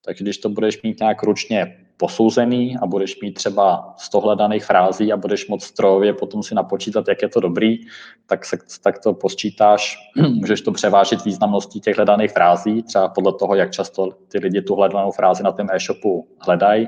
Takže 0.05 0.23
když 0.23 0.37
to 0.37 0.49
budeš 0.49 0.81
mít 0.81 0.99
nějak 0.99 1.23
ručně 1.23 1.85
posouzený 2.01 2.77
a 2.81 2.87
budeš 2.87 3.21
mít 3.21 3.31
třeba 3.31 3.93
100 3.97 4.19
hledaných 4.19 4.65
frází 4.65 5.13
a 5.13 5.17
budeš 5.17 5.47
moc 5.47 5.63
strojově 5.63 6.13
potom 6.13 6.43
si 6.43 6.55
napočítat, 6.55 7.07
jak 7.07 7.21
je 7.21 7.29
to 7.29 7.39
dobrý, 7.39 7.77
tak, 8.25 8.45
se, 8.45 8.57
tak 8.83 8.99
to 8.99 9.13
posčítáš, 9.13 9.97
můžeš 10.33 10.61
to 10.61 10.71
převážit 10.71 11.25
významností 11.25 11.79
těch 11.79 11.95
hledaných 11.95 12.31
frází, 12.31 12.83
třeba 12.83 13.09
podle 13.09 13.33
toho, 13.33 13.55
jak 13.55 13.71
často 13.71 14.09
ty 14.27 14.39
lidi 14.39 14.61
tu 14.61 14.75
hledanou 14.75 15.11
frázi 15.11 15.43
na 15.43 15.51
tom 15.51 15.67
e-shopu 15.71 16.27
hledají. 16.39 16.87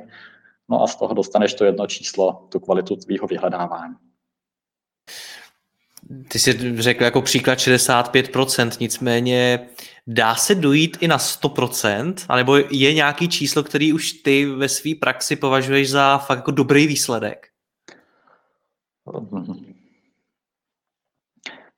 No 0.70 0.84
a 0.84 0.88
z 0.88 0.96
toho 0.96 1.13
dostaneš 1.13 1.53
to 1.53 1.65
jedno 1.65 1.88
číslo, 1.88 2.46
tu 2.50 2.60
kvalitu 2.60 2.96
tvýho 2.96 3.27
vyhledávání. 3.27 3.93
Ty 6.28 6.40
jsi 6.40 6.82
řekl 6.82 7.04
jako 7.04 7.22
příklad 7.22 7.58
65%, 7.58 8.78
nicméně 8.80 9.68
dá 10.08 10.36
se 10.36 10.56
dojít 10.56 10.98
i 11.02 11.08
na 11.08 11.18
100%, 11.18 12.14
anebo 12.30 12.58
je 12.58 12.94
nějaký 12.94 13.30
číslo, 13.30 13.64
který 13.64 13.94
už 13.94 14.12
ty 14.12 14.46
ve 14.46 14.70
své 14.70 14.92
praxi 15.00 15.36
považuješ 15.36 15.90
za 15.90 16.18
fakt 16.18 16.38
jako 16.38 16.52
dobrý 16.52 16.88
výsledek? 16.88 17.48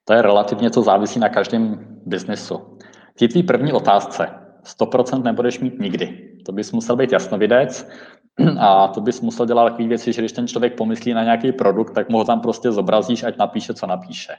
To 0.06 0.14
je 0.14 0.22
relativně, 0.22 0.72
co 0.72 0.82
závisí 0.82 1.20
na 1.20 1.30
každém 1.30 1.88
biznesu. 2.06 2.78
Tvý 3.18 3.44
první 3.44 3.74
otázce 3.74 4.28
100% 4.80 5.24
nebudeš 5.24 5.60
mít 5.60 5.80
nikdy. 5.80 6.32
To 6.46 6.52
bys 6.52 6.72
musel 6.72 6.96
být 6.96 7.12
jasnovidec 7.12 7.88
A 8.60 8.88
to 8.88 9.02
bys 9.02 9.22
musel 9.22 9.46
dělat 9.46 9.70
takové 9.70 9.88
věci, 9.88 10.14
že 10.14 10.22
když 10.22 10.32
ten 10.32 10.48
člověk 10.48 10.78
pomyslí 10.78 11.14
na 11.14 11.24
nějaký 11.24 11.52
produkt, 11.52 11.92
tak 11.92 12.10
mu 12.10 12.18
ho 12.18 12.26
tam 12.26 12.42
prostě 12.42 12.72
zobrazíš, 12.72 13.24
ať 13.24 13.38
napíše, 13.38 13.74
co 13.74 13.88
napíše. 13.88 14.36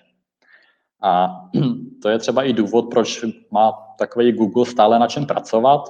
A 1.02 1.40
to 2.02 2.08
je 2.08 2.18
třeba 2.18 2.42
i 2.42 2.52
důvod, 2.52 2.90
proč 2.90 3.24
má 3.50 3.72
takový 3.98 4.32
Google 4.32 4.66
stále 4.66 4.98
na 4.98 5.06
čem 5.06 5.26
pracovat, 5.26 5.80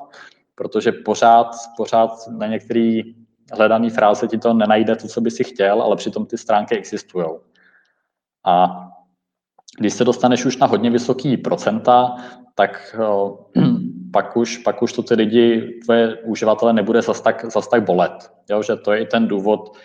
protože 0.55 0.93
pořád, 0.93 1.57
pořád 1.77 2.11
na 2.39 2.47
některé 2.47 3.01
hledané 3.53 3.91
fráze 3.91 4.29
ti 4.29 4.39
to 4.39 4.55
nenajde 4.55 4.97
to, 4.97 5.09
co 5.09 5.21
by 5.21 5.31
si 5.31 5.45
chtěl, 5.45 5.83
ale 5.83 5.97
přitom 5.97 6.27
ty 6.27 6.39
stránky 6.39 6.77
existují. 6.77 7.27
A 8.45 8.87
když 9.79 9.93
se 9.93 10.05
dostaneš 10.05 10.45
už 10.45 10.57
na 10.57 10.67
hodně 10.67 10.91
vysoký 10.91 11.37
procenta, 11.37 12.17
tak 12.55 12.97
pak 14.13 14.37
už, 14.37 14.59
pak 14.59 14.83
už 14.83 14.93
to 14.93 15.03
ty 15.03 15.15
lidi, 15.15 15.81
tvoje 15.85 16.17
uživatele 16.17 16.73
nebude 16.73 17.03
zas 17.03 17.21
tak, 17.21 17.45
zas 17.53 17.69
tak 17.69 17.85
bolet. 17.85 18.31
Jo, 18.51 18.63
že 18.63 18.77
to 18.77 18.93
je 18.93 19.01
i 19.03 19.07
ten 19.07 19.29
důvod, 19.29 19.77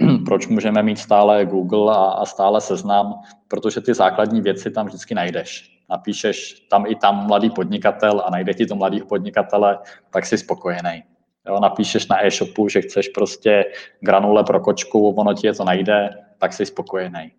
proč 0.24 0.46
můžeme 0.46 0.82
mít 0.82 0.98
stále 0.98 1.46
Google 1.46 1.96
a, 1.96 2.04
a 2.04 2.24
stále 2.24 2.60
seznam, 2.60 3.14
protože 3.48 3.80
ty 3.80 3.94
základní 3.94 4.40
věci 4.40 4.70
tam 4.70 4.86
vždycky 4.86 5.14
najdeš. 5.14 5.72
Napíšeš 5.90 6.66
tam 6.70 6.86
i 6.86 6.94
tam 6.94 7.26
mladý 7.26 7.50
podnikatel 7.50 8.22
a 8.26 8.30
najde 8.30 8.54
ti 8.54 8.66
to 8.66 8.74
mladý 8.74 9.00
podnikatele, 9.00 9.78
tak 10.10 10.26
jsi 10.26 10.38
spokojený. 10.38 11.02
Jo, 11.48 11.60
napíšeš 11.60 12.08
na 12.08 12.26
e-shopu, 12.26 12.68
že 12.68 12.80
chceš 12.80 13.08
prostě 13.08 13.64
granule 14.00 14.44
pro 14.44 14.60
kočku, 14.60 15.08
ono 15.08 15.34
ti 15.34 15.46
je 15.46 15.54
to 15.54 15.64
najde, 15.64 16.10
tak 16.38 16.52
jsi 16.52 16.66
spokojený. 16.66 17.32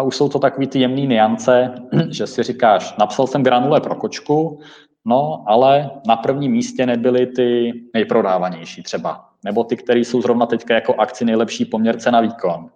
A 0.00 0.02
už 0.02 0.16
jsou 0.16 0.28
to 0.28 0.38
takové 0.38 0.66
ty 0.66 0.80
jemné 0.80 1.00
niance, 1.00 1.74
že 2.10 2.26
si 2.26 2.42
říkáš, 2.42 2.94
napsal 2.98 3.26
jsem 3.26 3.42
granule 3.42 3.80
pro 3.80 3.94
kočku, 3.94 4.60
no 5.04 5.44
ale 5.46 5.90
na 6.06 6.16
prvním 6.16 6.52
místě 6.52 6.86
nebyly 6.86 7.26
ty 7.26 7.72
nejprodávanější 7.94 8.82
třeba 8.82 9.24
nebo 9.44 9.64
ty, 9.64 9.76
které 9.76 10.00
jsou 10.00 10.22
zrovna 10.22 10.46
teďka 10.46 10.74
jako 10.74 10.94
akci 10.94 11.24
nejlepší 11.24 11.64
poměrce 11.64 12.10
na 12.10 12.20
výkon. 12.20 12.70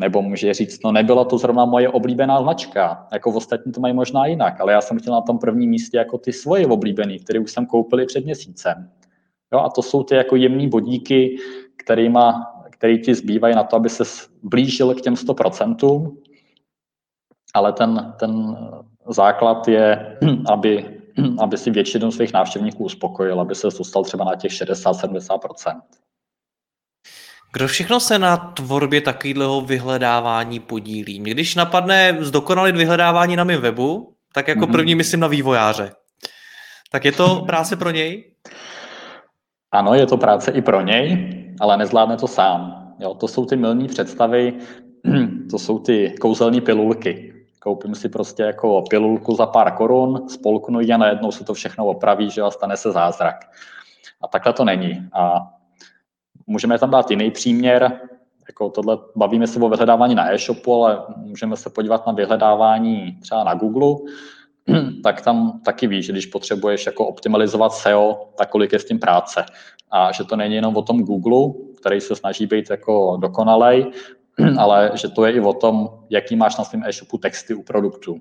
Nebo 0.00 0.22
může 0.22 0.54
říct, 0.54 0.84
no 0.84 0.92
nebyla 0.92 1.24
to 1.24 1.38
zrovna 1.38 1.64
moje 1.64 1.88
oblíbená 1.88 2.42
značka, 2.42 3.06
jako 3.12 3.30
ostatní 3.30 3.72
to 3.72 3.80
mají 3.80 3.94
možná 3.94 4.26
jinak, 4.26 4.60
ale 4.60 4.72
já 4.72 4.80
jsem 4.80 4.98
chtěl 4.98 5.12
na 5.12 5.20
tom 5.20 5.38
prvním 5.38 5.70
místě 5.70 5.96
jako 5.96 6.18
ty 6.18 6.32
svoje 6.32 6.66
oblíbené, 6.66 7.18
které 7.18 7.40
už 7.40 7.52
jsem 7.52 7.66
koupil 7.66 8.06
před 8.06 8.24
měsícem. 8.24 8.90
Jo, 9.52 9.60
a 9.60 9.68
to 9.68 9.82
jsou 9.82 10.02
ty 10.02 10.14
jako 10.14 10.36
jemný 10.36 10.68
bodíky, 10.68 11.36
kterýma, 11.76 12.54
který 12.70 13.02
ti 13.02 13.14
zbývají 13.14 13.54
na 13.54 13.64
to, 13.64 13.76
aby 13.76 13.88
se 13.88 14.04
blížil 14.42 14.94
k 14.94 15.00
těm 15.00 15.14
100%, 15.14 16.16
ale 17.54 17.72
ten, 17.72 18.14
ten 18.20 18.56
základ 19.08 19.68
je, 19.68 20.16
aby 20.52 20.98
aby 21.38 21.58
si 21.58 21.70
většinu 21.70 22.10
svých 22.10 22.32
návštěvníků 22.32 22.84
uspokojil, 22.84 23.40
aby 23.40 23.54
se 23.54 23.66
dostal 23.78 24.04
třeba 24.04 24.24
na 24.24 24.36
těch 24.36 24.52
60-70%. 24.52 25.80
Kdo 27.52 27.68
všechno 27.68 28.00
se 28.00 28.18
na 28.18 28.36
tvorbě 28.36 29.00
takového 29.00 29.60
vyhledávání 29.60 30.60
podílí? 30.60 31.20
Mě 31.20 31.34
když 31.34 31.54
napadne 31.54 32.16
zdokonalit 32.20 32.76
vyhledávání 32.76 33.36
na 33.36 33.44
mém 33.44 33.60
webu, 33.60 34.14
tak 34.32 34.48
jako 34.48 34.60
mm-hmm. 34.60 34.72
první 34.72 34.94
myslím 34.94 35.20
na 35.20 35.26
vývojáře. 35.26 35.92
Tak 36.90 37.04
je 37.04 37.12
to 37.12 37.40
práce 37.46 37.76
pro 37.76 37.90
něj? 37.90 38.24
Ano, 39.72 39.94
je 39.94 40.06
to 40.06 40.16
práce 40.16 40.50
i 40.50 40.62
pro 40.62 40.80
něj, 40.80 41.32
ale 41.60 41.76
nezvládne 41.76 42.16
to 42.16 42.26
sám. 42.26 42.94
Jo, 43.00 43.14
to 43.14 43.28
jsou 43.28 43.46
ty 43.46 43.56
milní 43.56 43.88
představy, 43.88 44.54
to 45.50 45.58
jsou 45.58 45.78
ty 45.78 46.14
kouzelné 46.20 46.60
pilulky. 46.60 47.37
Koupím 47.60 47.94
si 47.94 48.08
prostě 48.08 48.42
jako 48.42 48.82
pilulku 48.90 49.34
za 49.34 49.46
pár 49.46 49.76
korun, 49.76 50.28
spolknu 50.28 50.80
ji 50.80 50.92
a 50.92 50.96
najednou 50.96 51.32
se 51.32 51.44
to 51.44 51.54
všechno 51.54 51.86
opraví, 51.86 52.30
že 52.30 52.42
a 52.42 52.50
stane 52.50 52.76
se 52.76 52.92
zázrak. 52.92 53.36
A 54.20 54.28
takhle 54.28 54.52
to 54.52 54.64
není. 54.64 55.08
A 55.12 55.48
můžeme 56.46 56.78
tam 56.78 56.90
dát 56.90 57.10
jiný 57.10 57.30
příměr, 57.30 58.00
jako 58.48 58.68
tohle, 58.68 58.98
bavíme 59.16 59.46
se 59.46 59.60
o 59.60 59.68
vyhledávání 59.68 60.14
na 60.14 60.32
e-shopu, 60.32 60.74
ale 60.74 61.02
můžeme 61.16 61.56
se 61.56 61.70
podívat 61.70 62.06
na 62.06 62.12
vyhledávání 62.12 63.18
třeba 63.22 63.44
na 63.44 63.54
Google, 63.54 63.96
tak 65.02 65.20
tam 65.20 65.60
taky 65.64 65.86
víš, 65.86 66.06
že 66.06 66.12
když 66.12 66.26
potřebuješ 66.26 66.86
jako 66.86 67.06
optimalizovat 67.06 67.72
SEO, 67.72 68.28
tak 68.38 68.50
kolik 68.50 68.72
je 68.72 68.78
s 68.78 68.84
tím 68.84 68.98
práce. 68.98 69.44
A 69.90 70.12
že 70.12 70.24
to 70.24 70.36
není 70.36 70.54
jenom 70.54 70.76
o 70.76 70.82
tom 70.82 71.02
Google, 71.02 71.54
který 71.80 72.00
se 72.00 72.16
snaží 72.16 72.46
být 72.46 72.70
jako 72.70 73.16
dokonalej, 73.20 73.86
ale 74.58 74.90
že 74.94 75.08
to 75.08 75.26
je 75.26 75.32
i 75.32 75.40
o 75.40 75.52
tom, 75.52 75.88
jaký 76.10 76.36
máš 76.36 76.56
na 76.56 76.64
svém 76.64 76.82
e-shopu 76.84 77.18
texty 77.18 77.54
u 77.54 77.62
produktu. 77.62 78.20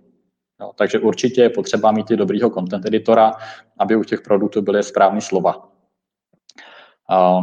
Jo, 0.62 0.72
takže 0.76 1.00
určitě 1.00 1.42
je 1.42 1.50
potřeba 1.50 1.92
mít 1.92 2.12
i 2.12 2.18
dobrýho 2.18 2.50
content 2.50 2.86
editora, 2.86 3.32
aby 3.80 3.96
u 3.96 4.04
těch 4.04 4.22
produktů 4.22 4.62
byly 4.62 4.84
správné 4.84 5.22
slova. 5.22 5.70
A 7.10 7.42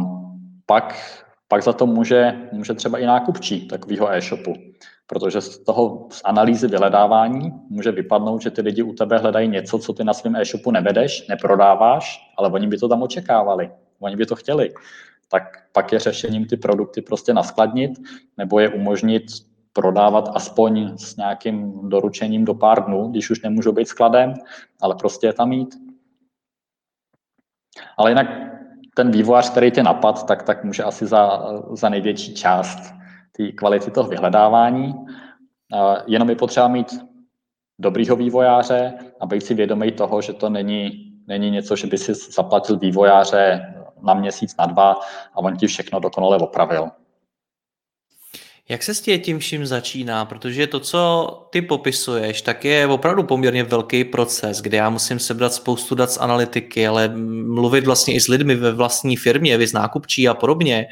pak, 0.65 0.95
pak 1.47 1.63
za 1.63 1.73
to 1.73 1.85
může, 1.85 2.49
může 2.51 2.73
třeba 2.73 2.97
i 2.97 3.05
nákupčí 3.05 3.67
takového 3.67 4.11
e-shopu, 4.11 4.53
protože 5.07 5.41
z 5.41 5.57
toho 5.57 6.07
z 6.11 6.21
analýzy 6.25 6.67
vyhledávání 6.67 7.53
může 7.69 7.91
vypadnout, 7.91 8.41
že 8.41 8.51
ty 8.51 8.61
lidi 8.61 8.83
u 8.83 8.93
tebe 8.93 9.17
hledají 9.17 9.47
něco, 9.47 9.79
co 9.79 9.93
ty 9.93 10.03
na 10.03 10.13
svém 10.13 10.35
e-shopu 10.35 10.71
nevedeš, 10.71 11.27
neprodáváš, 11.27 12.33
ale 12.37 12.49
oni 12.49 12.67
by 12.67 12.77
to 12.77 12.89
tam 12.89 13.03
očekávali, 13.03 13.71
oni 13.99 14.15
by 14.15 14.25
to 14.25 14.35
chtěli 14.35 14.73
tak 15.35 15.67
pak 15.71 15.91
je 15.91 15.99
řešením 15.99 16.45
ty 16.45 16.57
produkty 16.57 17.01
prostě 17.01 17.33
naskladnit 17.33 17.91
nebo 18.37 18.59
je 18.59 18.69
umožnit 18.69 19.23
prodávat 19.73 20.31
aspoň 20.35 20.97
s 20.97 21.15
nějakým 21.15 21.89
doručením 21.89 22.45
do 22.45 22.53
pár 22.53 22.85
dnů, 22.85 23.07
když 23.11 23.29
už 23.29 23.41
nemůžou 23.41 23.71
být 23.71 23.87
skladem, 23.87 24.33
ale 24.81 24.95
prostě 24.95 25.27
je 25.27 25.33
tam 25.33 25.49
mít. 25.49 25.75
Ale 27.97 28.11
jinak 28.11 28.27
ten 28.95 29.11
vývojář, 29.11 29.49
který 29.49 29.71
tě 29.71 29.83
napad, 29.83 30.25
tak, 30.25 30.43
tak 30.43 30.63
může 30.63 30.83
asi 30.83 31.05
za, 31.05 31.43
za 31.71 31.89
největší 31.89 32.33
část 32.33 32.79
té 33.35 33.51
kvality 33.51 33.91
toho 33.91 34.09
vyhledávání. 34.09 34.95
Jenom 36.07 36.29
je 36.29 36.35
potřeba 36.35 36.67
mít 36.67 36.87
dobrýho 37.79 38.15
vývojáře 38.15 38.93
a 39.19 39.25
být 39.25 39.43
si 39.43 39.53
vědomý 39.53 39.91
toho, 39.91 40.21
že 40.21 40.33
to 40.33 40.49
není, 40.49 41.11
není 41.27 41.51
něco, 41.51 41.75
že 41.75 41.87
by 41.87 41.97
si 41.97 42.13
zaplatil 42.13 42.79
vývojáře 42.79 43.74
na 44.05 44.13
měsíc, 44.13 44.55
na 44.57 44.65
dva 44.65 44.91
a 45.33 45.37
on 45.37 45.57
ti 45.57 45.67
všechno 45.67 45.99
dokonale 45.99 46.37
opravil. 46.37 46.89
Jak 48.69 48.83
se 48.83 48.93
s 48.93 49.01
tím 49.01 49.39
vším 49.39 49.65
začíná? 49.65 50.25
Protože 50.25 50.67
to, 50.67 50.79
co 50.79 51.29
ty 51.49 51.61
popisuješ, 51.61 52.41
tak 52.41 52.65
je 52.65 52.87
opravdu 52.87 53.23
poměrně 53.23 53.63
velký 53.63 54.03
proces, 54.03 54.61
kde 54.61 54.77
já 54.77 54.89
musím 54.89 55.19
sebrat 55.19 55.53
spoustu 55.53 55.95
dat 55.95 56.11
z 56.11 56.17
analytiky, 56.17 56.87
ale 56.87 57.07
mluvit 57.45 57.85
vlastně 57.85 58.13
i 58.13 58.21
s 58.21 58.27
lidmi 58.27 58.55
ve 58.55 58.71
vlastní 58.71 59.17
firmě, 59.17 59.57
vy 59.57 59.67
z 59.67 59.73
nákupčí 59.73 60.27
a 60.27 60.33
podobně, 60.33 60.87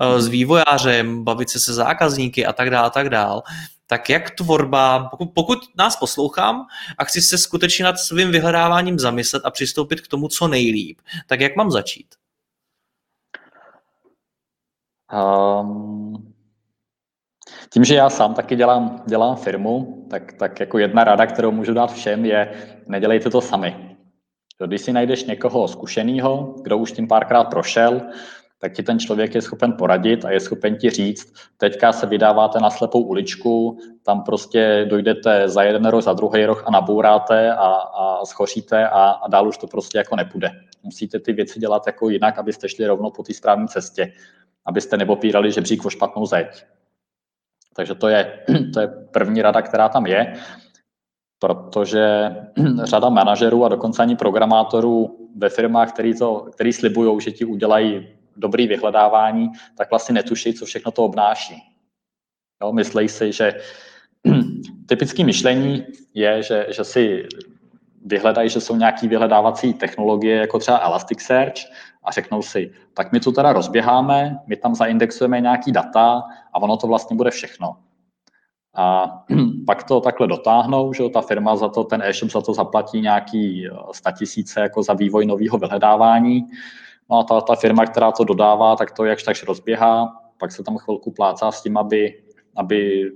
eh, 0.00 0.20
s 0.22 0.28
vývojářem, 0.28 1.24
bavit 1.24 1.50
se 1.50 1.60
se 1.60 1.74
zákazníky 1.74 2.46
a 2.46 2.52
tak 2.52 2.70
dále, 2.70 2.86
a 2.86 2.90
tak 2.90 3.08
dále. 3.08 3.42
Tak 3.86 4.10
jak 4.10 4.30
tvorba, 4.30 5.08
pokud, 5.10 5.30
pokud 5.34 5.58
nás 5.76 5.96
poslouchám 5.96 6.66
a 6.98 7.04
chci 7.04 7.22
se 7.22 7.38
skutečně 7.38 7.84
nad 7.84 7.98
svým 7.98 8.30
vyhledáváním 8.30 8.98
zamyslet 8.98 9.42
a 9.44 9.50
přistoupit 9.50 10.00
k 10.00 10.08
tomu, 10.08 10.28
co 10.28 10.48
nejlíp, 10.48 10.98
tak 11.26 11.40
jak 11.40 11.56
mám 11.56 11.70
začít? 11.70 12.06
Um, 15.12 16.34
tím, 17.72 17.84
že 17.84 17.94
já 17.94 18.10
sám 18.10 18.34
taky 18.34 18.56
dělám, 18.56 19.02
dělám 19.06 19.36
firmu, 19.36 20.06
tak, 20.10 20.32
tak 20.32 20.60
jako 20.60 20.78
jedna 20.78 21.04
rada, 21.04 21.26
kterou 21.26 21.50
můžu 21.50 21.74
dát 21.74 21.92
všem, 21.92 22.24
je 22.24 22.52
nedělejte 22.86 23.30
to 23.30 23.40
sami. 23.40 23.96
Když 24.66 24.80
si 24.80 24.92
najdeš 24.92 25.24
někoho 25.24 25.68
zkušeného, 25.68 26.54
kdo 26.62 26.78
už 26.78 26.92
tím 26.92 27.08
párkrát 27.08 27.44
prošel, 27.44 28.00
tak 28.58 28.72
ti 28.72 28.82
ten 28.82 28.98
člověk 28.98 29.34
je 29.34 29.42
schopen 29.42 29.72
poradit 29.72 30.24
a 30.24 30.30
je 30.30 30.40
schopen 30.40 30.76
ti 30.76 30.90
říct, 30.90 31.32
teďka 31.56 31.92
se 31.92 32.06
vydáváte 32.06 32.60
na 32.60 32.70
slepou 32.70 33.02
uličku, 33.02 33.78
tam 34.02 34.22
prostě 34.22 34.86
dojdete 34.90 35.48
za 35.48 35.62
jeden 35.62 35.86
roh, 35.86 36.04
za 36.04 36.12
druhý 36.12 36.44
roh 36.44 36.64
a 36.66 36.70
nabouráte 36.70 37.52
a, 37.52 37.66
a 37.66 38.24
schoříte 38.24 38.88
a, 38.88 39.10
a 39.10 39.28
dál 39.28 39.48
už 39.48 39.58
to 39.58 39.66
prostě 39.66 39.98
jako 39.98 40.16
nepůjde. 40.16 40.50
Musíte 40.82 41.20
ty 41.20 41.32
věci 41.32 41.60
dělat 41.60 41.86
jako 41.86 42.08
jinak, 42.08 42.38
abyste 42.38 42.68
šli 42.68 42.86
rovnou 42.86 43.10
po 43.10 43.22
té 43.22 43.34
správné 43.34 43.68
cestě 43.68 44.12
abyste 44.68 44.96
nepopírali 44.96 45.52
žebřík 45.52 45.84
o 45.84 45.90
špatnou 45.90 46.26
zeď. 46.26 46.64
Takže 47.76 47.94
to 47.94 48.08
je, 48.08 48.44
to 48.74 48.80
je 48.80 48.88
první 48.88 49.42
rada, 49.42 49.62
která 49.62 49.88
tam 49.88 50.06
je, 50.06 50.32
protože 51.38 52.36
řada 52.84 53.08
manažerů 53.08 53.64
a 53.64 53.68
dokonce 53.68 54.02
ani 54.02 54.16
programátorů 54.16 55.28
ve 55.36 55.48
firmách, 55.48 55.92
který, 55.92 56.18
to, 56.18 56.48
který 56.52 56.72
slibují, 56.72 57.20
že 57.20 57.30
ti 57.30 57.44
udělají 57.44 58.08
dobrý 58.38 58.66
vyhledávání, 58.66 59.52
tak 59.76 59.90
vlastně 59.90 60.14
netuší, 60.14 60.54
co 60.54 60.66
všechno 60.66 60.92
to 60.92 61.04
obnáší. 61.04 61.62
Jo, 62.62 62.72
myslí 62.72 63.08
si, 63.08 63.32
že 63.32 63.60
typické 64.86 65.24
myšlení 65.24 65.86
je, 66.14 66.42
že, 66.42 66.66
že 66.68 66.84
si 66.84 67.28
vyhledají, 68.04 68.50
že 68.50 68.60
jsou 68.60 68.76
nějaké 68.76 69.08
vyhledávací 69.08 69.74
technologie, 69.74 70.36
jako 70.36 70.58
třeba 70.58 70.78
Elasticsearch, 70.78 71.60
a 72.04 72.10
řeknou 72.10 72.42
si, 72.42 72.72
tak 72.94 73.12
my 73.12 73.20
to 73.20 73.32
teda 73.32 73.52
rozběháme, 73.52 74.38
my 74.46 74.56
tam 74.56 74.74
zaindexujeme 74.74 75.40
nějaký 75.40 75.72
data 75.72 76.22
a 76.52 76.62
ono 76.62 76.76
to 76.76 76.86
vlastně 76.86 77.16
bude 77.16 77.30
všechno. 77.30 77.76
A 78.74 79.06
pak 79.66 79.84
to 79.84 80.00
takhle 80.00 80.26
dotáhnou, 80.26 80.92
že 80.92 81.08
ta 81.08 81.20
firma 81.20 81.56
za 81.56 81.68
to, 81.68 81.84
ten 81.84 82.02
e-shop 82.02 82.30
za 82.30 82.40
to 82.40 82.54
zaplatí 82.54 83.00
nějaký 83.00 83.68
100 83.92 84.08
eh, 84.08 84.12
tisíce 84.12 84.60
jako 84.60 84.82
za 84.82 84.92
vývoj 84.92 85.26
nového 85.26 85.58
vyhledávání 85.58 86.46
No 87.10 87.18
a 87.18 87.22
ta, 87.24 87.40
ta 87.40 87.54
firma, 87.54 87.86
která 87.86 88.12
to 88.12 88.24
dodává, 88.24 88.76
tak 88.76 88.92
to 88.92 89.04
jakž 89.04 89.22
takž 89.22 89.42
rozběhá, 89.42 90.20
pak 90.38 90.52
se 90.52 90.62
tam 90.62 90.76
chvilku 90.76 91.10
plácá 91.10 91.52
s 91.52 91.62
tím, 91.62 91.76
aby, 91.76 92.22
aby 92.56 93.10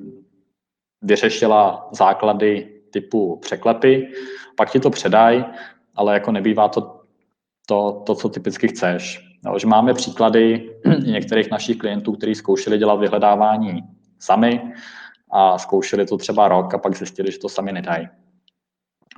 vyřešila 1.03 1.89
základy 1.93 2.81
typu 2.91 3.37
překlepy, 3.37 4.13
pak 4.57 4.71
ti 4.71 4.81
to 4.81 4.91
předají, 4.91 5.45
ale 5.95 6.15
jako 6.15 6.33
nebývá 6.33 6.69
to 6.69 7.03
to, 7.67 8.03
to 8.07 8.15
co 8.15 8.29
typicky 8.29 8.69
chceš. 8.69 9.29
No, 9.45 9.59
že 9.59 9.67
máme 9.67 9.95
příklady 9.95 10.71
některých 11.05 11.51
našich 11.51 11.77
klientů, 11.77 12.13
kteří 12.13 12.35
zkoušeli 12.35 12.79
dělat 12.79 12.95
vyhledávání 12.95 13.83
sami 14.19 14.73
a 15.31 15.59
zkoušeli 15.59 16.07
to 16.07 16.17
třeba 16.17 16.49
rok 16.49 16.75
a 16.75 16.79
pak 16.79 16.97
zjistili, 16.97 17.33
že 17.33 17.39
to 17.39 17.49
sami 17.49 17.73
nedají. 17.73 18.09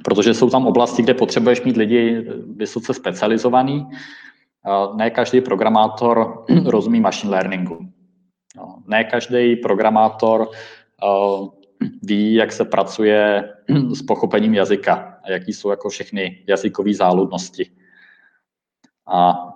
Protože 0.05 0.35
jsou 0.35 0.51
tam 0.51 0.67
oblasti, 0.67 1.03
kde 1.03 1.15
potřebuješ 1.15 1.63
mít 1.63 1.77
lidi 1.77 2.27
vysoce 2.57 2.95
specializovaný. 2.95 3.87
Ne 4.95 5.11
každý 5.11 5.41
programátor 5.41 6.45
rozumí 6.65 7.01
machine 7.01 7.31
learningu. 7.31 7.79
Ne 8.87 9.05
každý 9.05 9.57
programátor 9.57 10.49
ví, 12.03 12.35
jak 12.35 12.53
se 12.53 12.65
pracuje 12.65 13.53
s 13.95 14.03
pochopením 14.03 14.55
jazyka 14.55 15.19
a 15.25 15.31
jaký 15.31 15.53
jsou 15.53 15.71
jako 15.71 15.89
všechny 15.89 16.45
jazykové 16.49 16.95
záludnosti. 16.95 17.71
A 19.07 19.49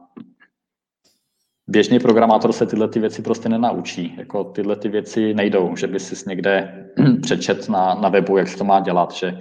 běžný 1.66 1.98
programátor 1.98 2.52
se 2.52 2.66
tyhle 2.66 2.88
ty 2.88 3.00
věci 3.00 3.22
prostě 3.22 3.48
nenaučí. 3.48 4.14
Jako 4.18 4.44
tyhle 4.44 4.76
ty 4.76 4.88
věci 4.88 5.34
nejdou, 5.34 5.76
že 5.76 5.86
by 5.86 6.00
si 6.00 6.28
někde 6.28 6.86
přečet 7.22 7.68
na, 7.68 7.94
na 7.94 8.08
webu, 8.08 8.36
jak 8.36 8.48
se 8.48 8.58
to 8.58 8.64
má 8.64 8.80
dělat. 8.80 9.12
Že, 9.12 9.38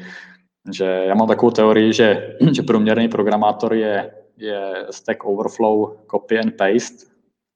že 0.74 0.86
já 0.86 1.16
mám 1.16 1.28
takovou 1.28 1.52
teorii, 1.52 1.94
že, 1.94 2.38
že 2.52 2.62
průměrný 2.62 3.08
programátor 3.08 3.74
je, 3.74 4.12
je 4.38 4.86
Stack 4.92 5.26
Overflow 5.26 5.98
copy 6.12 6.40
and 6.40 6.54
paste 6.58 7.06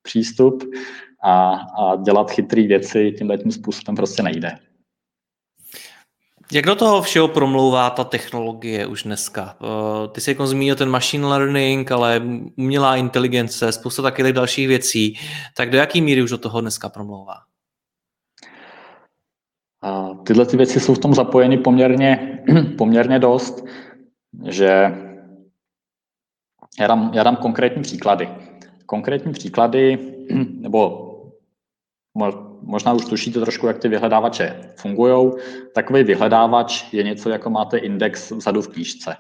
přístup 0.01 0.63
a, 1.23 1.51
a 1.53 1.95
dělat 1.95 2.31
chytré 2.31 2.67
věci 2.67 3.11
tímhle 3.17 3.37
tím 3.37 3.51
způsobem 3.51 3.95
prostě 3.95 4.23
nejde. 4.23 4.57
Jak 6.53 6.65
do 6.65 6.75
toho 6.75 7.01
všeho 7.01 7.27
promlouvá 7.27 7.89
ta 7.89 8.03
technologie 8.03 8.87
už 8.87 9.03
dneska? 9.03 9.57
Eh, 9.61 10.07
ty 10.07 10.21
jsi 10.21 10.29
jako 10.29 10.47
zmínil 10.47 10.75
ten 10.75 10.89
machine 10.89 11.27
learning, 11.27 11.91
ale 11.91 12.21
umělá 12.57 12.95
inteligence, 12.95 13.71
spousta 13.71 14.01
takových 14.01 14.33
dalších 14.33 14.67
věcí. 14.67 15.19
Tak 15.57 15.69
do 15.69 15.77
jaké 15.77 16.01
míry 16.01 16.23
už 16.23 16.29
do 16.29 16.37
toho 16.37 16.61
dneska 16.61 16.89
promlouvá? 16.89 17.35
A 19.81 20.09
tyhle 20.25 20.45
ty 20.45 20.57
věci 20.57 20.79
jsou 20.79 20.93
v 20.93 20.99
tom 20.99 21.13
zapojeny 21.13 21.57
poměrně, 21.57 22.43
poměrně 22.77 23.19
dost, 23.19 23.65
že 24.49 24.91
já 26.79 26.87
dám, 26.87 27.11
já 27.13 27.23
dám 27.23 27.35
konkrétní 27.35 27.83
příklady. 27.83 28.29
Konkrétní 28.85 29.33
příklady, 29.33 29.97
nebo 30.59 31.07
možná 32.61 32.93
už 32.93 33.05
tušíte 33.05 33.39
trošku, 33.39 33.67
jak 33.67 33.79
ty 33.79 33.87
vyhledávače 33.87 34.73
fungují. 34.75 35.31
Takový 35.75 36.03
vyhledávač 36.03 36.93
je 36.93 37.03
něco, 37.03 37.29
jako 37.29 37.49
máte 37.49 37.77
index 37.77 38.31
vzadu 38.31 38.61
v 38.61 38.67
knížce. 38.67 39.15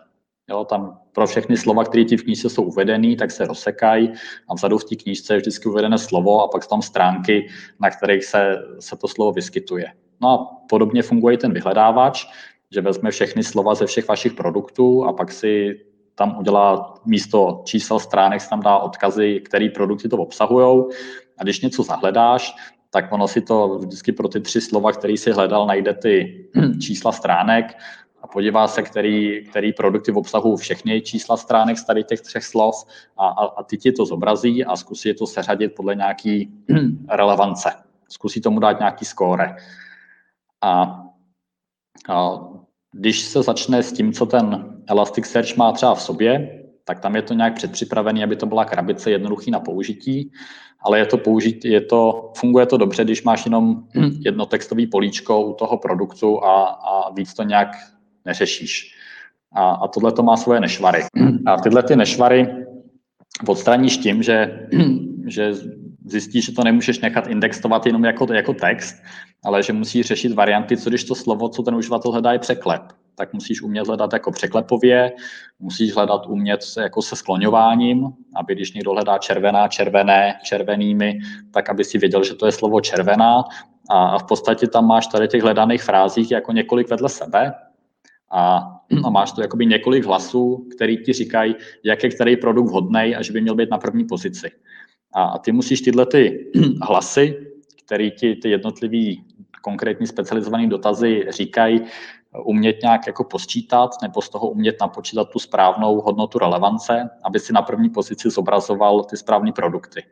Jo, 0.49 0.65
tam 0.65 0.99
pro 1.11 1.27
všechny 1.27 1.57
slova, 1.57 1.83
které 1.83 2.05
ti 2.05 2.17
v 2.17 2.23
knížce 2.23 2.49
jsou 2.49 2.63
uvedené, 2.63 3.15
tak 3.15 3.31
se 3.31 3.45
rozsekají 3.45 4.11
a 4.49 4.53
vzadu 4.53 4.77
v 4.77 4.83
té 4.83 4.95
knížce 4.95 5.33
je 5.33 5.37
vždycky 5.37 5.69
uvedené 5.69 5.97
slovo 5.97 6.43
a 6.43 6.47
pak 6.47 6.63
jsou 6.63 6.69
tam 6.69 6.81
stránky, 6.81 7.47
na 7.79 7.89
kterých 7.89 8.25
se, 8.25 8.57
se 8.79 8.95
to 8.95 9.07
slovo 9.07 9.31
vyskytuje. 9.31 9.85
No 10.21 10.29
a 10.29 10.65
podobně 10.69 11.03
funguje 11.03 11.37
ten 11.37 11.53
vyhledávač, 11.53 12.25
že 12.71 12.81
vezme 12.81 13.11
všechny 13.11 13.43
slova 13.43 13.75
ze 13.75 13.85
všech 13.85 14.07
vašich 14.07 14.33
produktů 14.33 15.03
a 15.03 15.13
pak 15.13 15.31
si 15.31 15.79
tam 16.21 16.37
udělá 16.37 16.93
místo 17.05 17.61
čísel 17.65 17.99
stránek, 17.99 18.49
tam 18.49 18.61
dá 18.61 18.77
odkazy, 18.77 19.41
který 19.45 19.69
produkty 19.69 20.09
to 20.09 20.17
obsahují. 20.17 20.85
A 21.37 21.43
když 21.43 21.61
něco 21.61 21.83
zahledáš, 21.83 22.55
tak 22.89 23.11
ono 23.11 23.27
si 23.27 23.41
to 23.41 23.77
vždycky 23.77 24.11
pro 24.11 24.27
ty 24.27 24.39
tři 24.39 24.61
slova, 24.61 24.91
který 24.91 25.17
si 25.17 25.31
hledal, 25.31 25.65
najde 25.65 25.93
ty 25.93 26.45
čísla 26.81 27.11
stránek 27.11 27.77
a 28.21 28.27
podívá 28.27 28.67
se, 28.67 28.81
který, 28.81 29.45
který 29.49 29.73
produkty 29.73 30.11
v 30.11 30.17
obsahu 30.17 30.57
všechny 30.57 31.01
čísla 31.01 31.37
stránek 31.37 31.77
z 31.77 31.85
tady 31.85 32.03
těch 32.03 32.21
třech 32.21 32.43
slov 32.43 32.75
a, 33.17 33.27
a, 33.27 33.45
a 33.45 33.63
ty 33.63 33.77
ti 33.77 33.91
to 33.91 34.05
zobrazí 34.05 34.65
a 34.65 34.75
zkusí 34.75 35.13
to 35.13 35.27
seřadit 35.27 35.75
podle 35.75 35.95
nějaký 35.95 36.53
relevance. 37.09 37.69
Zkusí 38.09 38.41
tomu 38.41 38.59
dát 38.59 38.79
nějaký 38.79 39.05
skóre. 39.05 39.55
A, 40.61 41.01
a 42.09 42.39
když 42.93 43.21
se 43.21 43.43
začne 43.43 43.83
s 43.83 43.93
tím, 43.93 44.13
co 44.13 44.25
ten 44.25 44.80
Elasticsearch 44.91 45.57
má 45.57 45.71
třeba 45.71 45.95
v 45.95 46.01
sobě, 46.01 46.61
tak 46.83 46.99
tam 46.99 47.15
je 47.15 47.21
to 47.21 47.33
nějak 47.33 47.53
předpřipravený, 47.53 48.23
aby 48.23 48.35
to 48.35 48.45
byla 48.45 48.65
krabice 48.65 49.11
jednoduchý 49.11 49.51
na 49.51 49.59
použití 49.59 50.31
ale 50.83 50.99
je 50.99 51.05
to 51.05 51.17
použít, 51.17 51.65
je 51.65 51.81
to, 51.81 52.31
funguje 52.37 52.65
to 52.65 52.77
dobře, 52.77 53.03
když 53.03 53.23
máš 53.23 53.45
jenom 53.45 53.83
jedno 54.25 54.45
textový 54.45 54.87
políčko 54.87 55.41
u 55.41 55.53
toho 55.53 55.77
produktu 55.77 56.43
a, 56.43 56.63
a 56.63 57.13
víc 57.13 57.33
to 57.33 57.43
nějak 57.43 57.67
neřešíš. 58.25 58.95
A, 59.53 59.71
a 59.71 59.87
tohle 59.87 60.11
to 60.11 60.23
má 60.23 60.37
svoje 60.37 60.59
nešvary. 60.59 61.03
A 61.45 61.57
tyhle 61.57 61.83
ty 61.83 61.95
nešvary 61.95 62.47
odstraníš 63.47 63.97
tím, 63.97 64.23
že, 64.23 64.67
že 65.27 65.53
zjistíš, 66.05 66.45
že 66.45 66.51
to 66.51 66.63
nemůžeš 66.63 66.99
nechat 66.99 67.27
indexovat 67.27 67.85
jenom 67.85 68.05
jako, 68.05 68.33
jako 68.33 68.53
text, 68.53 68.95
ale 69.43 69.63
že 69.63 69.73
musíš 69.73 70.05
řešit 70.05 70.33
varianty, 70.33 70.77
co 70.77 70.89
když 70.89 71.03
to 71.03 71.15
slovo, 71.15 71.49
co 71.49 71.63
ten 71.63 71.75
uživatel 71.75 72.11
hledá, 72.11 72.33
je 72.33 72.39
překlep 72.39 72.81
tak 73.15 73.33
musíš 73.33 73.61
umět 73.61 73.87
hledat 73.87 74.13
jako 74.13 74.31
překlepově, 74.31 75.11
musíš 75.59 75.93
hledat 75.93 76.25
umět 76.27 76.59
jako 76.81 77.01
se 77.01 77.15
skloňováním, 77.15 78.07
aby 78.35 78.55
když 78.55 78.73
někdo 78.73 78.91
hledá 78.91 79.17
červená, 79.17 79.67
červené, 79.67 80.39
červenými, 80.43 81.19
tak 81.53 81.69
aby 81.69 81.83
si 81.83 81.97
věděl, 81.97 82.23
že 82.23 82.33
to 82.33 82.45
je 82.45 82.51
slovo 82.51 82.81
červená 82.81 83.43
a 83.89 84.17
v 84.17 84.23
podstatě 84.23 84.67
tam 84.67 84.87
máš 84.87 85.07
tady 85.07 85.27
těch 85.27 85.41
hledaných 85.41 85.83
frázích 85.83 86.31
jako 86.31 86.51
několik 86.51 86.89
vedle 86.89 87.09
sebe 87.09 87.53
a, 88.31 88.57
a 89.03 89.09
máš 89.09 89.31
to 89.31 89.41
jakoby 89.41 89.65
několik 89.65 90.05
hlasů, 90.05 90.67
který 90.75 90.97
ti 90.97 91.13
říkají, 91.13 91.55
jak 91.83 92.03
je 92.03 92.09
který 92.09 92.37
produkt 92.37 92.67
vhodný 92.67 93.15
a 93.15 93.21
že 93.21 93.33
by 93.33 93.41
měl 93.41 93.55
být 93.55 93.71
na 93.71 93.77
první 93.77 94.03
pozici. 94.03 94.51
A, 95.13 95.23
a 95.23 95.37
ty 95.37 95.51
musíš 95.51 95.81
tyhle 95.81 96.05
ty 96.05 96.51
hlasy, 96.81 97.47
který 97.85 98.11
ti 98.11 98.35
ty 98.35 98.49
jednotlivý 98.49 99.23
konkrétní 99.61 100.07
specializované 100.07 100.67
dotazy 100.67 101.25
říkají, 101.29 101.81
umět 102.45 102.75
nějak 102.83 103.07
jako 103.07 103.23
posčítat 103.23 103.91
nebo 104.01 104.21
z 104.21 104.29
toho 104.29 104.49
umět 104.49 104.75
napočítat 104.81 105.29
tu 105.29 105.39
správnou 105.39 106.01
hodnotu 106.01 106.39
relevance, 106.39 107.09
aby 107.23 107.39
si 107.39 107.53
na 107.53 107.61
první 107.61 107.89
pozici 107.89 108.29
zobrazoval 108.29 109.03
ty 109.03 109.17
správné 109.17 109.51
produkty. 109.51 110.03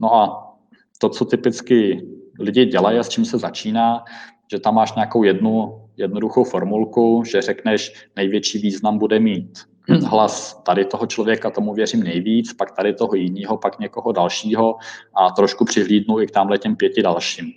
No 0.00 0.14
a 0.14 0.52
to, 0.98 1.08
co 1.08 1.24
typicky 1.24 2.08
lidi 2.40 2.64
dělají 2.64 2.98
a 2.98 3.02
s 3.02 3.08
čím 3.08 3.24
se 3.24 3.38
začíná, 3.38 4.04
že 4.50 4.60
tam 4.60 4.74
máš 4.74 4.94
nějakou 4.94 5.22
jednu 5.22 5.82
jednoduchou 5.96 6.44
formulku, 6.44 7.24
že 7.24 7.42
řekneš, 7.42 8.08
největší 8.16 8.58
význam 8.58 8.98
bude 8.98 9.20
mít 9.20 9.58
hlas 10.04 10.62
tady 10.62 10.84
toho 10.84 11.06
člověka, 11.06 11.50
tomu 11.50 11.74
věřím 11.74 12.02
nejvíc, 12.02 12.52
pak 12.52 12.76
tady 12.76 12.94
toho 12.94 13.14
jiného, 13.14 13.56
pak 13.58 13.78
někoho 13.78 14.12
dalšího 14.12 14.76
a 15.14 15.30
trošku 15.30 15.64
přihlídnu 15.64 16.20
i 16.20 16.26
k 16.26 16.30
tamhle 16.30 16.58
těm 16.58 16.76
pěti 16.76 17.02
dalším. 17.02 17.52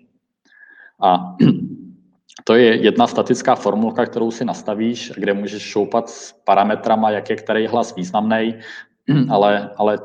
A 1.01 1.35
to 2.43 2.55
je 2.55 2.83
jedna 2.83 3.07
statická 3.07 3.55
formulka, 3.55 4.05
kterou 4.05 4.31
si 4.31 4.45
nastavíš, 4.45 5.11
kde 5.15 5.33
můžeš 5.33 5.63
šoupat 5.63 6.09
s 6.09 6.31
parametrama, 6.31 7.09
jak 7.09 7.29
je 7.29 7.35
který 7.35 7.67
hlas 7.67 7.95
významný, 7.95 8.55
ale, 9.29 9.69
ale 9.77 9.99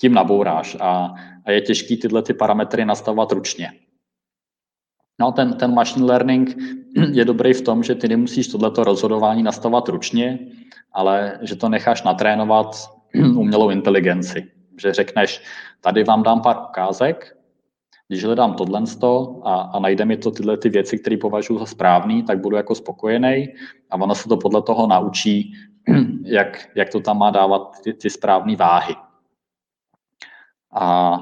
tím 0.00 0.14
nabouráš 0.14 0.76
a, 0.80 1.14
a 1.44 1.50
je 1.50 1.60
těžký 1.60 1.96
tyhle 1.96 2.22
ty 2.22 2.34
parametry 2.34 2.84
nastavovat 2.84 3.32
ručně. 3.32 3.72
No, 5.20 5.32
ten, 5.32 5.52
ten 5.52 5.74
machine 5.74 6.06
learning 6.06 6.56
je 7.12 7.24
dobrý 7.24 7.52
v 7.52 7.62
tom, 7.62 7.82
že 7.82 7.94
ty 7.94 8.08
nemusíš 8.08 8.48
tohleto 8.48 8.84
rozhodování 8.84 9.42
nastavovat 9.42 9.88
ručně, 9.88 10.38
ale 10.92 11.38
že 11.42 11.56
to 11.56 11.68
necháš 11.68 12.02
natrénovat 12.02 12.76
umělou 13.14 13.70
inteligenci. 13.70 14.50
Že 14.82 14.92
řekneš, 14.92 15.42
tady 15.80 16.04
vám 16.04 16.22
dám 16.22 16.40
pár 16.40 16.56
ukázek, 16.68 17.36
když 18.10 18.24
hledám 18.24 18.54
tohle 18.54 18.82
a, 19.44 19.54
a 19.54 19.78
najde 19.78 20.04
mi 20.04 20.16
to 20.16 20.30
tyhle 20.30 20.56
ty 20.56 20.68
věci, 20.68 20.98
které 20.98 21.16
považuji 21.16 21.58
za 21.58 21.66
správný, 21.66 22.22
tak 22.22 22.40
budu 22.40 22.56
jako 22.56 22.74
spokojený 22.74 23.48
a 23.90 23.94
ono 23.96 24.14
se 24.14 24.28
to 24.28 24.36
podle 24.36 24.62
toho 24.62 24.86
naučí, 24.86 25.54
jak, 26.22 26.68
jak 26.74 26.90
to 26.90 27.00
tam 27.00 27.18
má 27.18 27.30
dávat 27.30 27.80
ty, 27.84 27.94
ty 27.94 28.10
správné 28.10 28.56
váhy. 28.56 28.94
A, 30.74 31.14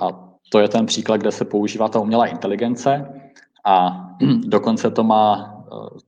a 0.00 0.32
to 0.48 0.58
je 0.58 0.68
ten 0.68 0.86
příklad, 0.86 1.16
kde 1.16 1.32
se 1.32 1.44
používá 1.44 1.88
ta 1.88 2.00
umělá 2.00 2.26
inteligence 2.26 3.20
a 3.64 4.06
dokonce 4.46 4.90
to 4.90 5.04
má 5.04 5.54
uh, 5.72 5.98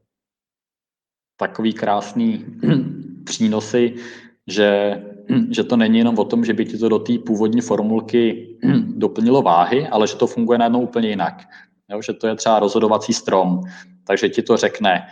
takový 1.37 1.73
krásný 1.73 2.45
přínosy, 3.25 3.95
že 4.47 5.01
že 5.51 5.65
to 5.65 5.77
není 5.77 5.99
jenom 5.99 6.19
o 6.19 6.25
tom, 6.25 6.45
že 6.45 6.53
by 6.53 6.65
ti 6.65 6.79
to 6.79 6.89
do 6.89 6.99
té 6.99 7.19
původní 7.19 7.61
formulky 7.61 8.49
doplnilo 8.97 9.43
váhy, 9.43 9.89
ale 9.89 10.07
že 10.07 10.17
to 10.17 10.27
funguje 10.27 10.59
najednou 10.59 10.81
úplně 10.81 11.09
jinak. 11.09 11.43
Jo, 11.91 12.03
že 12.03 12.13
to 12.13 12.27
je 12.27 12.35
třeba 12.35 12.59
rozhodovací 12.59 13.13
strom, 13.13 13.61
takže 14.05 14.29
ti 14.29 14.43
to 14.43 14.57
řekne, 14.57 15.07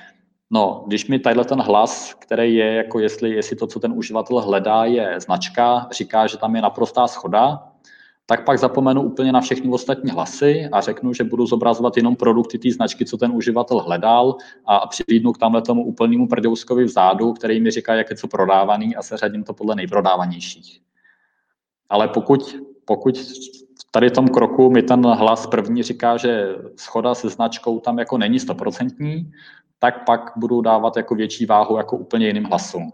No, 0.54 0.84
když 0.86 1.06
mi 1.06 1.18
tadyhle 1.18 1.44
ten 1.44 1.60
hlas, 1.60 2.14
který 2.14 2.54
je, 2.54 2.74
jako 2.74 2.98
jestli, 2.98 3.30
jestli 3.30 3.56
to, 3.56 3.66
co 3.66 3.80
ten 3.80 3.92
uživatel 3.92 4.40
hledá, 4.40 4.84
je 4.84 5.20
značka, 5.20 5.88
říká, 5.92 6.26
že 6.26 6.36
tam 6.36 6.56
je 6.56 6.62
naprostá 6.62 7.06
schoda, 7.06 7.71
tak 8.26 8.44
pak 8.44 8.58
zapomenu 8.58 9.02
úplně 9.02 9.32
na 9.32 9.40
všechny 9.40 9.70
ostatní 9.70 10.10
hlasy 10.10 10.68
a 10.72 10.80
řeknu, 10.80 11.12
že 11.12 11.24
budu 11.24 11.46
zobrazovat 11.46 11.96
jenom 11.96 12.16
produkty 12.16 12.58
té 12.58 12.70
značky, 12.70 13.04
co 13.04 13.16
ten 13.16 13.32
uživatel 13.32 13.80
hledal 13.80 14.36
a 14.66 14.86
přilídnu 14.86 15.32
k 15.32 15.38
tamhle 15.38 15.62
tomu 15.62 15.84
úplnému 15.84 16.28
prdouskovi 16.28 16.84
vzadu, 16.84 17.32
který 17.32 17.60
mi 17.60 17.70
říká, 17.70 17.94
jak 17.94 18.10
je 18.10 18.16
co 18.16 18.28
prodávaný 18.28 18.96
a 18.96 19.02
seřadím 19.02 19.44
to 19.44 19.54
podle 19.54 19.74
nejprodávanějších. 19.74 20.80
Ale 21.88 22.08
pokud, 22.08 22.56
pokud 22.84 23.18
tady 23.90 24.08
v 24.08 24.12
tom 24.12 24.28
kroku 24.28 24.70
mi 24.70 24.82
ten 24.82 25.06
hlas 25.06 25.46
první 25.46 25.82
říká, 25.82 26.16
že 26.16 26.56
schoda 26.76 27.14
se 27.14 27.28
značkou 27.28 27.80
tam 27.80 27.98
jako 27.98 28.18
není 28.18 28.40
stoprocentní, 28.40 29.32
tak 29.78 30.04
pak 30.04 30.32
budu 30.36 30.60
dávat 30.60 30.96
jako 30.96 31.14
větší 31.14 31.46
váhu 31.46 31.76
jako 31.76 31.96
úplně 31.96 32.26
jiným 32.26 32.44
hlasům. 32.44 32.92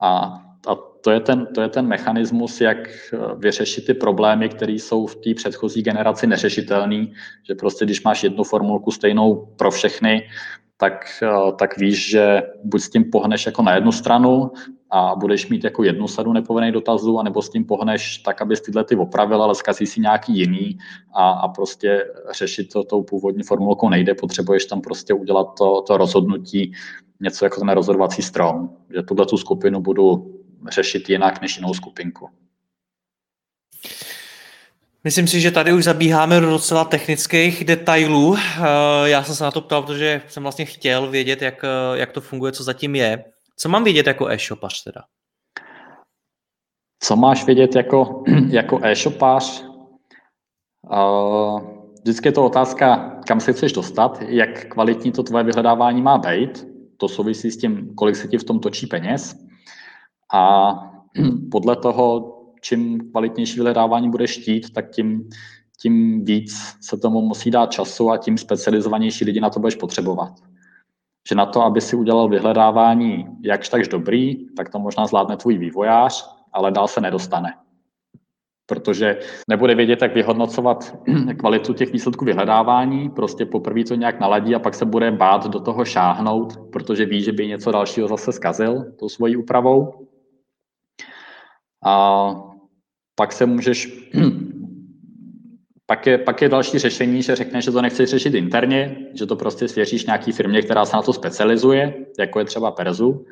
A, 0.00 0.38
a 0.68 0.74
to, 0.74 1.10
je 1.10 1.20
ten, 1.20 1.46
to 1.54 1.60
je 1.60 1.68
ten 1.68 1.86
mechanismus, 1.86 2.60
jak 2.60 2.78
vyřešit 3.36 3.86
ty 3.86 3.94
problémy, 3.94 4.48
které 4.48 4.72
jsou 4.72 5.06
v 5.06 5.16
té 5.16 5.34
předchozí 5.34 5.82
generaci 5.82 6.26
neřešitelné, 6.26 7.06
že 7.42 7.54
prostě 7.54 7.84
když 7.84 8.02
máš 8.02 8.24
jednu 8.24 8.44
formulku 8.44 8.90
stejnou 8.90 9.54
pro 9.56 9.70
všechny, 9.70 10.28
tak, 10.76 11.22
eh, 11.22 11.52
tak 11.58 11.78
víš, 11.78 12.10
že 12.10 12.42
buď 12.64 12.82
s 12.82 12.90
tím 12.90 13.10
pohneš 13.10 13.46
jako 13.46 13.62
na 13.62 13.74
jednu 13.74 13.92
stranu 13.92 14.50
a 14.90 15.14
budeš 15.16 15.48
mít 15.48 15.64
jako 15.64 15.82
jednu 15.82 16.08
sadu 16.08 16.32
nepovinných 16.32 16.72
dotazů, 16.72 17.18
anebo 17.18 17.42
s 17.42 17.50
tím 17.50 17.64
pohneš 17.64 18.18
tak, 18.18 18.42
abys 18.42 18.60
tyhle 18.60 18.84
ty 18.84 18.96
opravil, 18.96 19.42
ale 19.42 19.54
zkazí 19.54 19.86
si 19.86 20.00
nějaký 20.00 20.38
jiný 20.38 20.78
a, 21.14 21.30
a 21.30 21.48
prostě 21.48 22.04
řešit 22.30 22.72
to 22.72 22.84
tou 22.84 23.02
původní 23.02 23.42
formulkou 23.42 23.88
nejde, 23.88 24.14
potřebuješ 24.14 24.66
tam 24.66 24.80
prostě 24.80 25.14
udělat 25.14 25.54
to, 25.58 25.82
to 25.82 25.96
rozhodnutí, 25.96 26.72
něco 27.20 27.44
jako 27.44 27.60
ten 27.60 27.68
rozhodovací 27.68 28.22
strom, 28.22 28.70
že 28.94 29.02
tuhle 29.02 29.26
tu 29.26 29.36
skupinu 29.36 29.80
budu 29.80 30.41
řešit 30.70 31.08
jinak 31.10 31.40
než 31.40 31.56
jinou 31.56 31.74
skupinku. 31.74 32.28
Myslím 35.04 35.26
si, 35.26 35.40
že 35.40 35.50
tady 35.50 35.72
už 35.72 35.84
zabíháme 35.84 36.40
do 36.40 36.50
docela 36.50 36.84
technických 36.84 37.64
detailů. 37.64 38.36
Eh, 38.36 38.60
já 39.04 39.22
jsem 39.22 39.34
se 39.34 39.44
na 39.44 39.50
to 39.50 39.60
ptal, 39.60 39.82
protože 39.82 40.22
jsem 40.28 40.42
vlastně 40.42 40.64
chtěl 40.64 41.10
vědět, 41.10 41.42
jak, 41.42 41.64
eh, 41.64 41.98
jak 41.98 42.12
to 42.12 42.20
funguje, 42.20 42.52
co 42.52 42.64
zatím 42.64 42.94
je. 42.94 43.24
Co 43.56 43.68
mám 43.68 43.84
vědět 43.84 44.06
jako 44.06 44.28
e-shopař 44.28 44.82
teda? 44.82 45.02
Co 47.02 47.16
máš 47.16 47.44
vědět 47.46 47.76
jako, 47.76 48.24
jako 48.48 48.80
e-shopář? 48.82 49.64
Uh, 50.90 51.60
vždycky 52.02 52.28
je 52.28 52.32
to 52.32 52.44
otázka, 52.44 53.20
kam 53.26 53.40
se 53.40 53.52
chceš 53.52 53.72
dostat, 53.72 54.22
jak 54.28 54.66
kvalitní 54.68 55.12
to 55.12 55.22
tvoje 55.22 55.44
vyhledávání 55.44 56.02
má 56.02 56.18
být. 56.18 56.66
To 56.96 57.08
souvisí 57.08 57.50
s 57.50 57.56
tím, 57.56 57.94
kolik 57.94 58.16
se 58.16 58.28
ti 58.28 58.38
v 58.38 58.44
tom 58.44 58.60
točí 58.60 58.86
peněz. 58.86 59.36
A 60.32 60.72
podle 61.50 61.76
toho, 61.76 62.38
čím 62.60 63.10
kvalitnější 63.10 63.54
vyhledávání 63.54 64.10
budeš 64.10 64.30
štít, 64.30 64.72
tak 64.72 64.90
tím, 64.90 65.28
tím 65.80 66.24
víc 66.24 66.76
se 66.80 66.96
tomu 66.96 67.20
musí 67.20 67.50
dát 67.50 67.70
času 67.70 68.10
a 68.10 68.18
tím 68.18 68.38
specializovanější 68.38 69.24
lidi 69.24 69.40
na 69.40 69.50
to 69.50 69.60
budeš 69.60 69.74
potřebovat. 69.74 70.32
Že 71.28 71.34
na 71.34 71.46
to, 71.46 71.62
aby 71.62 71.80
si 71.80 71.96
udělal 71.96 72.28
vyhledávání 72.28 73.26
jakž 73.44 73.68
takž 73.68 73.88
dobrý, 73.88 74.54
tak 74.56 74.68
to 74.68 74.78
možná 74.78 75.06
zvládne 75.06 75.36
tvůj 75.36 75.58
vývojář, 75.58 76.36
ale 76.52 76.70
dál 76.72 76.88
se 76.88 77.00
nedostane. 77.00 77.54
Protože 78.66 79.18
nebude 79.48 79.74
vědět, 79.74 80.02
jak 80.02 80.14
vyhodnocovat 80.14 80.98
kvalitu 81.38 81.72
těch 81.74 81.92
výsledků 81.92 82.24
vyhledávání, 82.24 83.10
prostě 83.10 83.46
poprvé 83.46 83.84
to 83.84 83.94
nějak 83.94 84.20
naladí 84.20 84.54
a 84.54 84.58
pak 84.58 84.74
se 84.74 84.84
bude 84.84 85.10
bát 85.10 85.46
do 85.46 85.60
toho 85.60 85.84
šáhnout, 85.84 86.56
protože 86.72 87.06
ví, 87.06 87.22
že 87.22 87.32
by 87.32 87.46
něco 87.46 87.72
dalšího 87.72 88.08
zase 88.08 88.32
zkazil 88.32 88.84
tou 88.98 89.08
svojí 89.08 89.36
úpravou. 89.36 90.01
A 91.84 92.34
pak 93.14 93.32
se 93.32 93.46
můžeš, 93.46 94.08
pak 95.86 96.06
je, 96.06 96.18
pak 96.18 96.42
je 96.42 96.48
další 96.48 96.78
řešení, 96.78 97.22
že 97.22 97.36
řekneš, 97.36 97.64
že 97.64 97.70
to 97.70 97.82
nechceš 97.82 98.10
řešit 98.10 98.34
interně, 98.34 99.06
že 99.14 99.26
to 99.26 99.36
prostě 99.36 99.68
svěříš 99.68 100.06
nějaký 100.06 100.32
firmě, 100.32 100.62
která 100.62 100.84
se 100.84 100.96
na 100.96 101.02
to 101.02 101.12
specializuje, 101.12 102.06
jako 102.18 102.38
je 102.38 102.44
třeba 102.44 102.70
Perzu. 102.70 103.26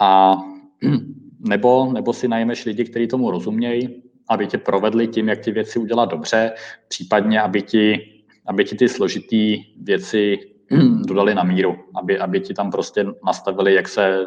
A 0.00 0.36
nebo, 1.48 1.92
nebo 1.92 2.12
si 2.12 2.28
najmeš 2.28 2.64
lidi, 2.64 2.84
kteří 2.84 3.06
tomu 3.08 3.30
rozumějí, 3.30 4.02
aby 4.28 4.46
tě 4.46 4.58
provedli 4.58 5.08
tím, 5.08 5.28
jak 5.28 5.38
ty 5.38 5.52
věci 5.52 5.78
udělat 5.78 6.10
dobře, 6.10 6.52
případně 6.88 7.40
aby 7.40 7.62
ti, 7.62 8.08
aby 8.46 8.64
ti 8.64 8.76
ty 8.76 8.88
složitý 8.88 9.64
věci 9.82 10.38
dodali 11.06 11.34
na 11.34 11.42
míru, 11.42 11.76
aby, 11.94 12.18
aby 12.18 12.40
ti 12.40 12.54
tam 12.54 12.70
prostě 12.70 13.06
nastavili, 13.26 13.74
jak 13.74 13.88
se 13.88 14.26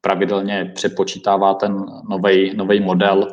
pravidelně 0.00 0.72
přepočítává 0.74 1.54
ten 1.54 1.86
nový 2.54 2.80
model, 2.80 3.28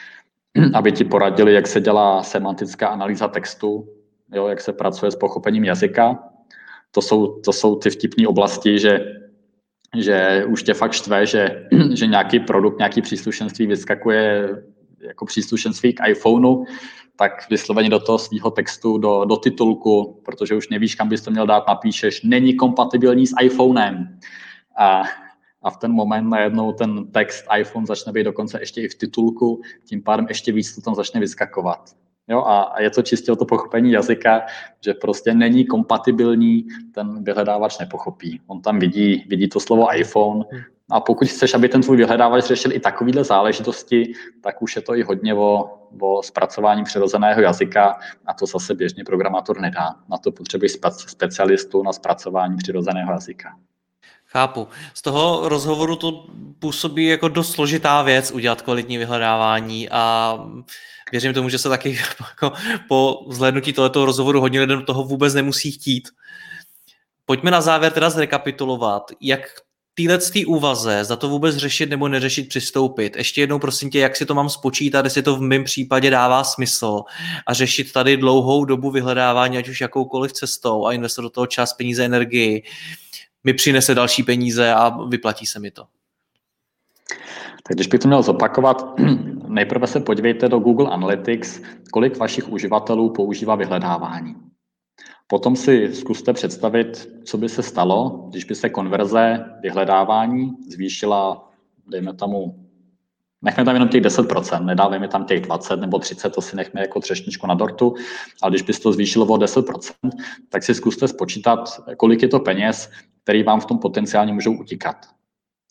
aby 0.74 0.92
ti 0.92 1.04
poradili, 1.04 1.54
jak 1.54 1.66
se 1.66 1.80
dělá 1.80 2.22
semantická 2.22 2.88
analýza 2.88 3.28
textu, 3.28 3.88
jo, 4.32 4.46
jak 4.46 4.60
se 4.60 4.72
pracuje 4.72 5.10
s 5.10 5.16
pochopením 5.16 5.64
jazyka. 5.64 6.18
To 6.90 7.02
jsou, 7.02 7.26
to 7.26 7.52
jsou 7.52 7.76
ty 7.76 7.90
vtipné 7.90 8.28
oblasti, 8.28 8.78
že, 8.78 9.00
že 9.96 10.44
už 10.48 10.62
tě 10.62 10.74
fakt 10.74 10.92
štve, 10.92 11.26
že, 11.26 11.68
že 11.94 12.06
nějaký 12.06 12.40
produkt, 12.40 12.78
nějaký 12.78 13.02
příslušenství 13.02 13.66
vyskakuje 13.66 14.48
jako 15.00 15.24
příslušenství 15.24 15.92
k 15.92 16.08
iPhoneu, 16.08 16.64
tak 17.16 17.50
vysloveně 17.50 17.90
do 17.90 18.00
toho 18.00 18.18
svého 18.18 18.50
textu, 18.50 18.98
do, 18.98 19.24
do 19.24 19.36
titulku, 19.36 20.20
protože 20.24 20.54
už 20.54 20.68
nevíš, 20.68 20.94
kam 20.94 21.08
bys 21.08 21.22
to 21.22 21.30
měl 21.30 21.46
dát, 21.46 21.64
napíšeš, 21.68 22.22
není 22.22 22.54
kompatibilní 22.54 23.26
s 23.26 23.34
iPhonem. 23.42 24.18
A 24.78 25.02
a 25.62 25.70
v 25.70 25.76
ten 25.76 25.92
moment 25.92 26.28
najednou 26.28 26.72
ten 26.72 27.06
text 27.06 27.44
iPhone 27.58 27.86
začne 27.86 28.12
být 28.12 28.24
dokonce 28.24 28.60
ještě 28.60 28.82
i 28.82 28.88
v 28.88 28.94
titulku, 28.94 29.60
tím 29.84 30.02
pádem 30.02 30.26
ještě 30.28 30.52
víc 30.52 30.74
to 30.74 30.80
tam 30.80 30.94
začne 30.94 31.20
vyskakovat. 31.20 31.90
Jo, 32.28 32.44
a, 32.46 32.80
je 32.80 32.90
to 32.90 33.02
čistě 33.02 33.32
o 33.32 33.36
to 33.36 33.44
pochopení 33.44 33.92
jazyka, 33.92 34.42
že 34.84 34.94
prostě 34.94 35.34
není 35.34 35.66
kompatibilní, 35.66 36.66
ten 36.94 37.24
vyhledávač 37.24 37.78
nepochopí. 37.78 38.40
On 38.46 38.62
tam 38.62 38.78
vidí, 38.78 39.24
vidí 39.28 39.48
to 39.48 39.60
slovo 39.60 39.94
iPhone 39.94 40.44
a 40.90 41.00
pokud 41.00 41.28
chceš, 41.28 41.54
aby 41.54 41.68
ten 41.68 41.82
tvůj 41.82 41.96
vyhledávač 41.96 42.44
řešil 42.44 42.72
i 42.72 42.80
takovéhle 42.80 43.24
záležitosti, 43.24 44.12
tak 44.40 44.62
už 44.62 44.76
je 44.76 44.82
to 44.82 44.96
i 44.96 45.02
hodně 45.02 45.34
o, 45.34 45.70
o 46.00 46.22
zpracování 46.22 46.84
přirozeného 46.84 47.40
jazyka 47.40 47.98
a 48.26 48.34
to 48.34 48.46
zase 48.46 48.74
běžně 48.74 49.04
programátor 49.04 49.60
nedá. 49.60 49.94
Na 50.08 50.18
to 50.18 50.32
potřebuješ 50.32 50.72
specialistu 51.06 51.82
na 51.82 51.92
zpracování 51.92 52.56
přirozeného 52.56 53.12
jazyka. 53.12 53.48
Chápu. 54.32 54.68
Z 54.94 55.02
toho 55.02 55.48
rozhovoru 55.48 55.96
to 55.96 56.26
působí 56.58 57.06
jako 57.06 57.28
dost 57.28 57.52
složitá 57.52 58.02
věc 58.02 58.30
udělat 58.30 58.62
kvalitní 58.62 58.98
vyhledávání 58.98 59.88
a 59.90 60.34
věřím 61.12 61.34
tomu, 61.34 61.48
že 61.48 61.58
se 61.58 61.68
taky 61.68 61.98
jako 62.18 62.52
po 62.88 63.24
vzhlednutí 63.28 63.72
tohoto 63.72 64.04
rozhovoru 64.04 64.40
hodně 64.40 64.60
lidem 64.60 64.84
toho 64.84 65.04
vůbec 65.04 65.34
nemusí 65.34 65.72
chtít. 65.72 66.08
Pojďme 67.24 67.50
na 67.50 67.60
závěr 67.60 67.92
teda 67.92 68.10
zrekapitulovat, 68.10 69.12
jak 69.20 69.40
téhle 69.94 70.18
úvaze, 70.46 71.04
za 71.04 71.16
to 71.16 71.28
vůbec 71.28 71.56
řešit 71.56 71.90
nebo 71.90 72.08
neřešit, 72.08 72.48
přistoupit. 72.48 73.16
Ještě 73.16 73.40
jednou 73.40 73.58
prosím 73.58 73.90
tě, 73.90 73.98
jak 73.98 74.16
si 74.16 74.26
to 74.26 74.34
mám 74.34 74.48
spočítat, 74.48 75.04
jestli 75.04 75.22
to 75.22 75.36
v 75.36 75.40
mém 75.40 75.64
případě 75.64 76.10
dává 76.10 76.44
smysl 76.44 77.02
a 77.46 77.54
řešit 77.54 77.92
tady 77.92 78.16
dlouhou 78.16 78.64
dobu 78.64 78.90
vyhledávání, 78.90 79.58
ať 79.58 79.68
už 79.68 79.80
jakoukoliv 79.80 80.32
cestou 80.32 80.86
a 80.86 80.92
investovat 80.92 81.26
do 81.26 81.30
toho 81.30 81.46
čas, 81.46 81.72
peníze, 81.72 82.04
energii 82.04 82.62
mi 83.44 83.54
přinese 83.54 83.94
další 83.94 84.22
peníze 84.22 84.72
a 84.72 85.04
vyplatí 85.04 85.46
se 85.46 85.58
mi 85.58 85.70
to. 85.70 85.86
Tak 87.62 87.76
když 87.76 87.86
bych 87.86 88.00
to 88.00 88.08
měl 88.08 88.22
zopakovat, 88.22 89.00
nejprve 89.48 89.86
se 89.86 90.00
podívejte 90.00 90.48
do 90.48 90.58
Google 90.58 90.90
Analytics, 90.90 91.60
kolik 91.92 92.16
vašich 92.16 92.48
uživatelů 92.48 93.12
používá 93.12 93.54
vyhledávání. 93.54 94.36
Potom 95.26 95.56
si 95.56 95.94
zkuste 95.94 96.32
představit, 96.32 97.08
co 97.24 97.38
by 97.38 97.48
se 97.48 97.62
stalo, 97.62 98.26
když 98.30 98.44
by 98.44 98.54
se 98.54 98.68
konverze 98.68 99.44
vyhledávání 99.62 100.52
zvýšila, 100.68 101.50
dejme 101.86 102.14
tomu, 102.14 102.66
nechme 103.42 103.64
tam 103.64 103.74
jenom 103.74 103.88
těch 103.88 104.02
10%, 104.02 104.64
nedávejme 104.64 105.08
tam 105.08 105.24
těch 105.24 105.40
20 105.40 105.76
nebo 105.76 105.98
30, 105.98 106.30
to 106.30 106.40
si 106.40 106.56
nechme 106.56 106.80
jako 106.80 107.00
třešničku 107.00 107.46
na 107.46 107.54
dortu, 107.54 107.94
ale 108.42 108.50
když 108.50 108.62
by 108.62 108.72
se 108.72 108.80
to 108.80 108.92
zvýšilo 108.92 109.26
o 109.26 109.36
10%, 109.36 110.10
tak 110.48 110.62
si 110.62 110.74
zkuste 110.74 111.08
spočítat, 111.08 111.80
kolik 111.96 112.22
je 112.22 112.28
to 112.28 112.40
peněz, 112.40 112.90
který 113.22 113.42
vám 113.42 113.60
v 113.60 113.66
tom 113.66 113.78
potenciálně 113.78 114.32
můžou 114.32 114.52
utíkat. 114.52 114.96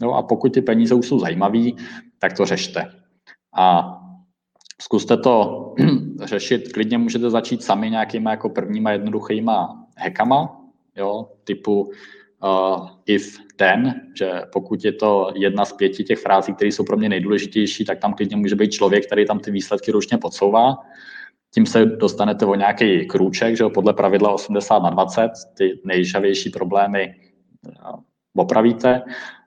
No 0.02 0.14
a 0.14 0.24
pokud 0.24 0.54
ty 0.54 0.62
peníze 0.62 0.96
už 0.96 1.08
jsou 1.08 1.20
zajímavé, 1.20 1.70
tak 2.20 2.34
to 2.34 2.46
řešte. 2.46 2.92
A 3.56 3.98
zkuste 4.82 5.18
to 5.18 5.66
řešit, 6.24 6.74
klidně 6.74 6.98
můžete 6.98 7.30
začít 7.30 7.64
sami 7.64 7.90
nějakýma 7.90 8.32
jako 8.32 8.50
prvníma 8.50 8.92
jednoduchýma 8.92 9.86
hackama, 9.98 10.62
jo, 10.96 11.30
typu 11.44 11.82
uh, 12.44 12.90
if 13.06 13.40
then, 13.56 14.02
že 14.18 14.42
pokud 14.54 14.86
je 14.86 14.92
to 14.92 15.32
jedna 15.36 15.66
z 15.66 15.74
pěti 15.74 16.04
těch 16.04 16.20
frází, 16.20 16.54
které 16.54 16.68
jsou 16.68 16.84
pro 16.84 16.98
mě 16.98 17.10
nejdůležitější, 17.10 17.86
tak 17.86 18.00
tam 18.00 18.14
klidně 18.14 18.36
může 18.36 18.56
být 18.56 18.72
člověk, 18.72 19.06
který 19.06 19.26
tam 19.26 19.40
ty 19.40 19.52
výsledky 19.52 19.92
ručně 19.92 20.18
podsouvá. 20.18 20.78
tím 21.54 21.66
se 21.66 21.86
dostanete 21.86 22.46
o 22.46 22.56
nějaký 22.56 23.08
krůček, 23.08 23.58
že 23.58 23.64
jo, 23.64 23.70
podle 23.70 23.94
pravidla 23.94 24.32
80 24.32 24.80
na 24.80 24.90
20, 24.90 25.32
ty 25.58 25.80
nejžavější 25.86 26.50
problémy 26.50 27.16
opravíte. 28.36 29.02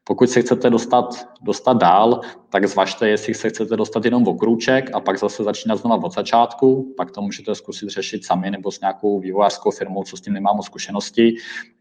Pokud 0.05 0.31
se 0.31 0.41
chcete 0.41 0.71
dostat, 0.71 1.29
dostat 1.43 1.77
dál, 1.77 2.21
tak 2.49 2.67
zvažte, 2.67 3.09
jestli 3.09 3.35
se 3.35 3.49
chcete 3.49 3.77
dostat 3.77 4.05
jenom 4.05 4.29
o 4.29 4.35
krůček 4.35 4.91
a 4.95 5.01
pak 5.01 5.19
zase 5.19 5.45
začínat 5.45 5.77
znova 5.77 6.05
od 6.05 6.15
začátku, 6.15 6.95
pak 6.97 7.11
to 7.11 7.23
můžete 7.23 7.55
zkusit 7.55 7.89
řešit 7.89 8.25
sami 8.25 8.51
nebo 8.51 8.71
s 8.71 8.81
nějakou 8.81 9.21
vývojářskou 9.21 9.71
firmou, 9.71 10.05
co 10.05 10.17
s 10.17 10.21
tím 10.21 10.33
nemám 10.33 10.63
zkušenosti. 10.63 11.35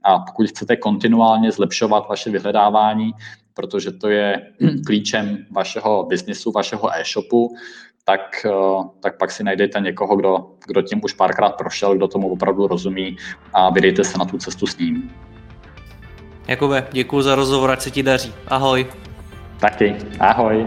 A 0.04 0.20
pokud 0.20 0.48
chcete 0.48 0.76
kontinuálně 0.76 1.52
zlepšovat 1.52 2.10
vaše 2.10 2.30
vyhledávání, 2.30 3.12
protože 3.54 3.92
to 3.92 4.10
je 4.10 4.52
klíčem 4.86 5.46
vašeho 5.52 6.04
biznisu, 6.04 6.52
vašeho 6.52 6.96
e-shopu, 6.96 7.56
tak, 8.06 8.46
eh, 8.46 8.84
tak 9.00 9.18
pak 9.18 9.32
si 9.32 9.44
najdete 9.44 9.80
někoho, 9.80 10.16
kdo, 10.16 10.52
kdo 10.68 10.82
tím 10.82 11.02
už 11.04 11.14
párkrát 11.14 11.50
prošel, 11.50 11.96
kdo 11.96 12.08
tomu 12.08 12.32
opravdu 12.32 12.68
rozumí 12.68 13.18
a 13.54 13.70
vydejte 13.70 14.04
se 14.04 14.18
na 14.18 14.26
tu 14.26 14.38
cestu 14.38 14.68
s 14.68 14.78
ním. 14.78 15.12
Jakube, 16.48 16.88
děkuji 16.92 17.22
za 17.22 17.36
rozhovor, 17.36 17.72
ať 17.72 17.82
se 17.82 17.92
ti 17.92 18.04
daří. 18.04 18.34
Ahoj. 18.48 18.88
Taky. 19.60 19.96
Ahoj. 20.20 20.66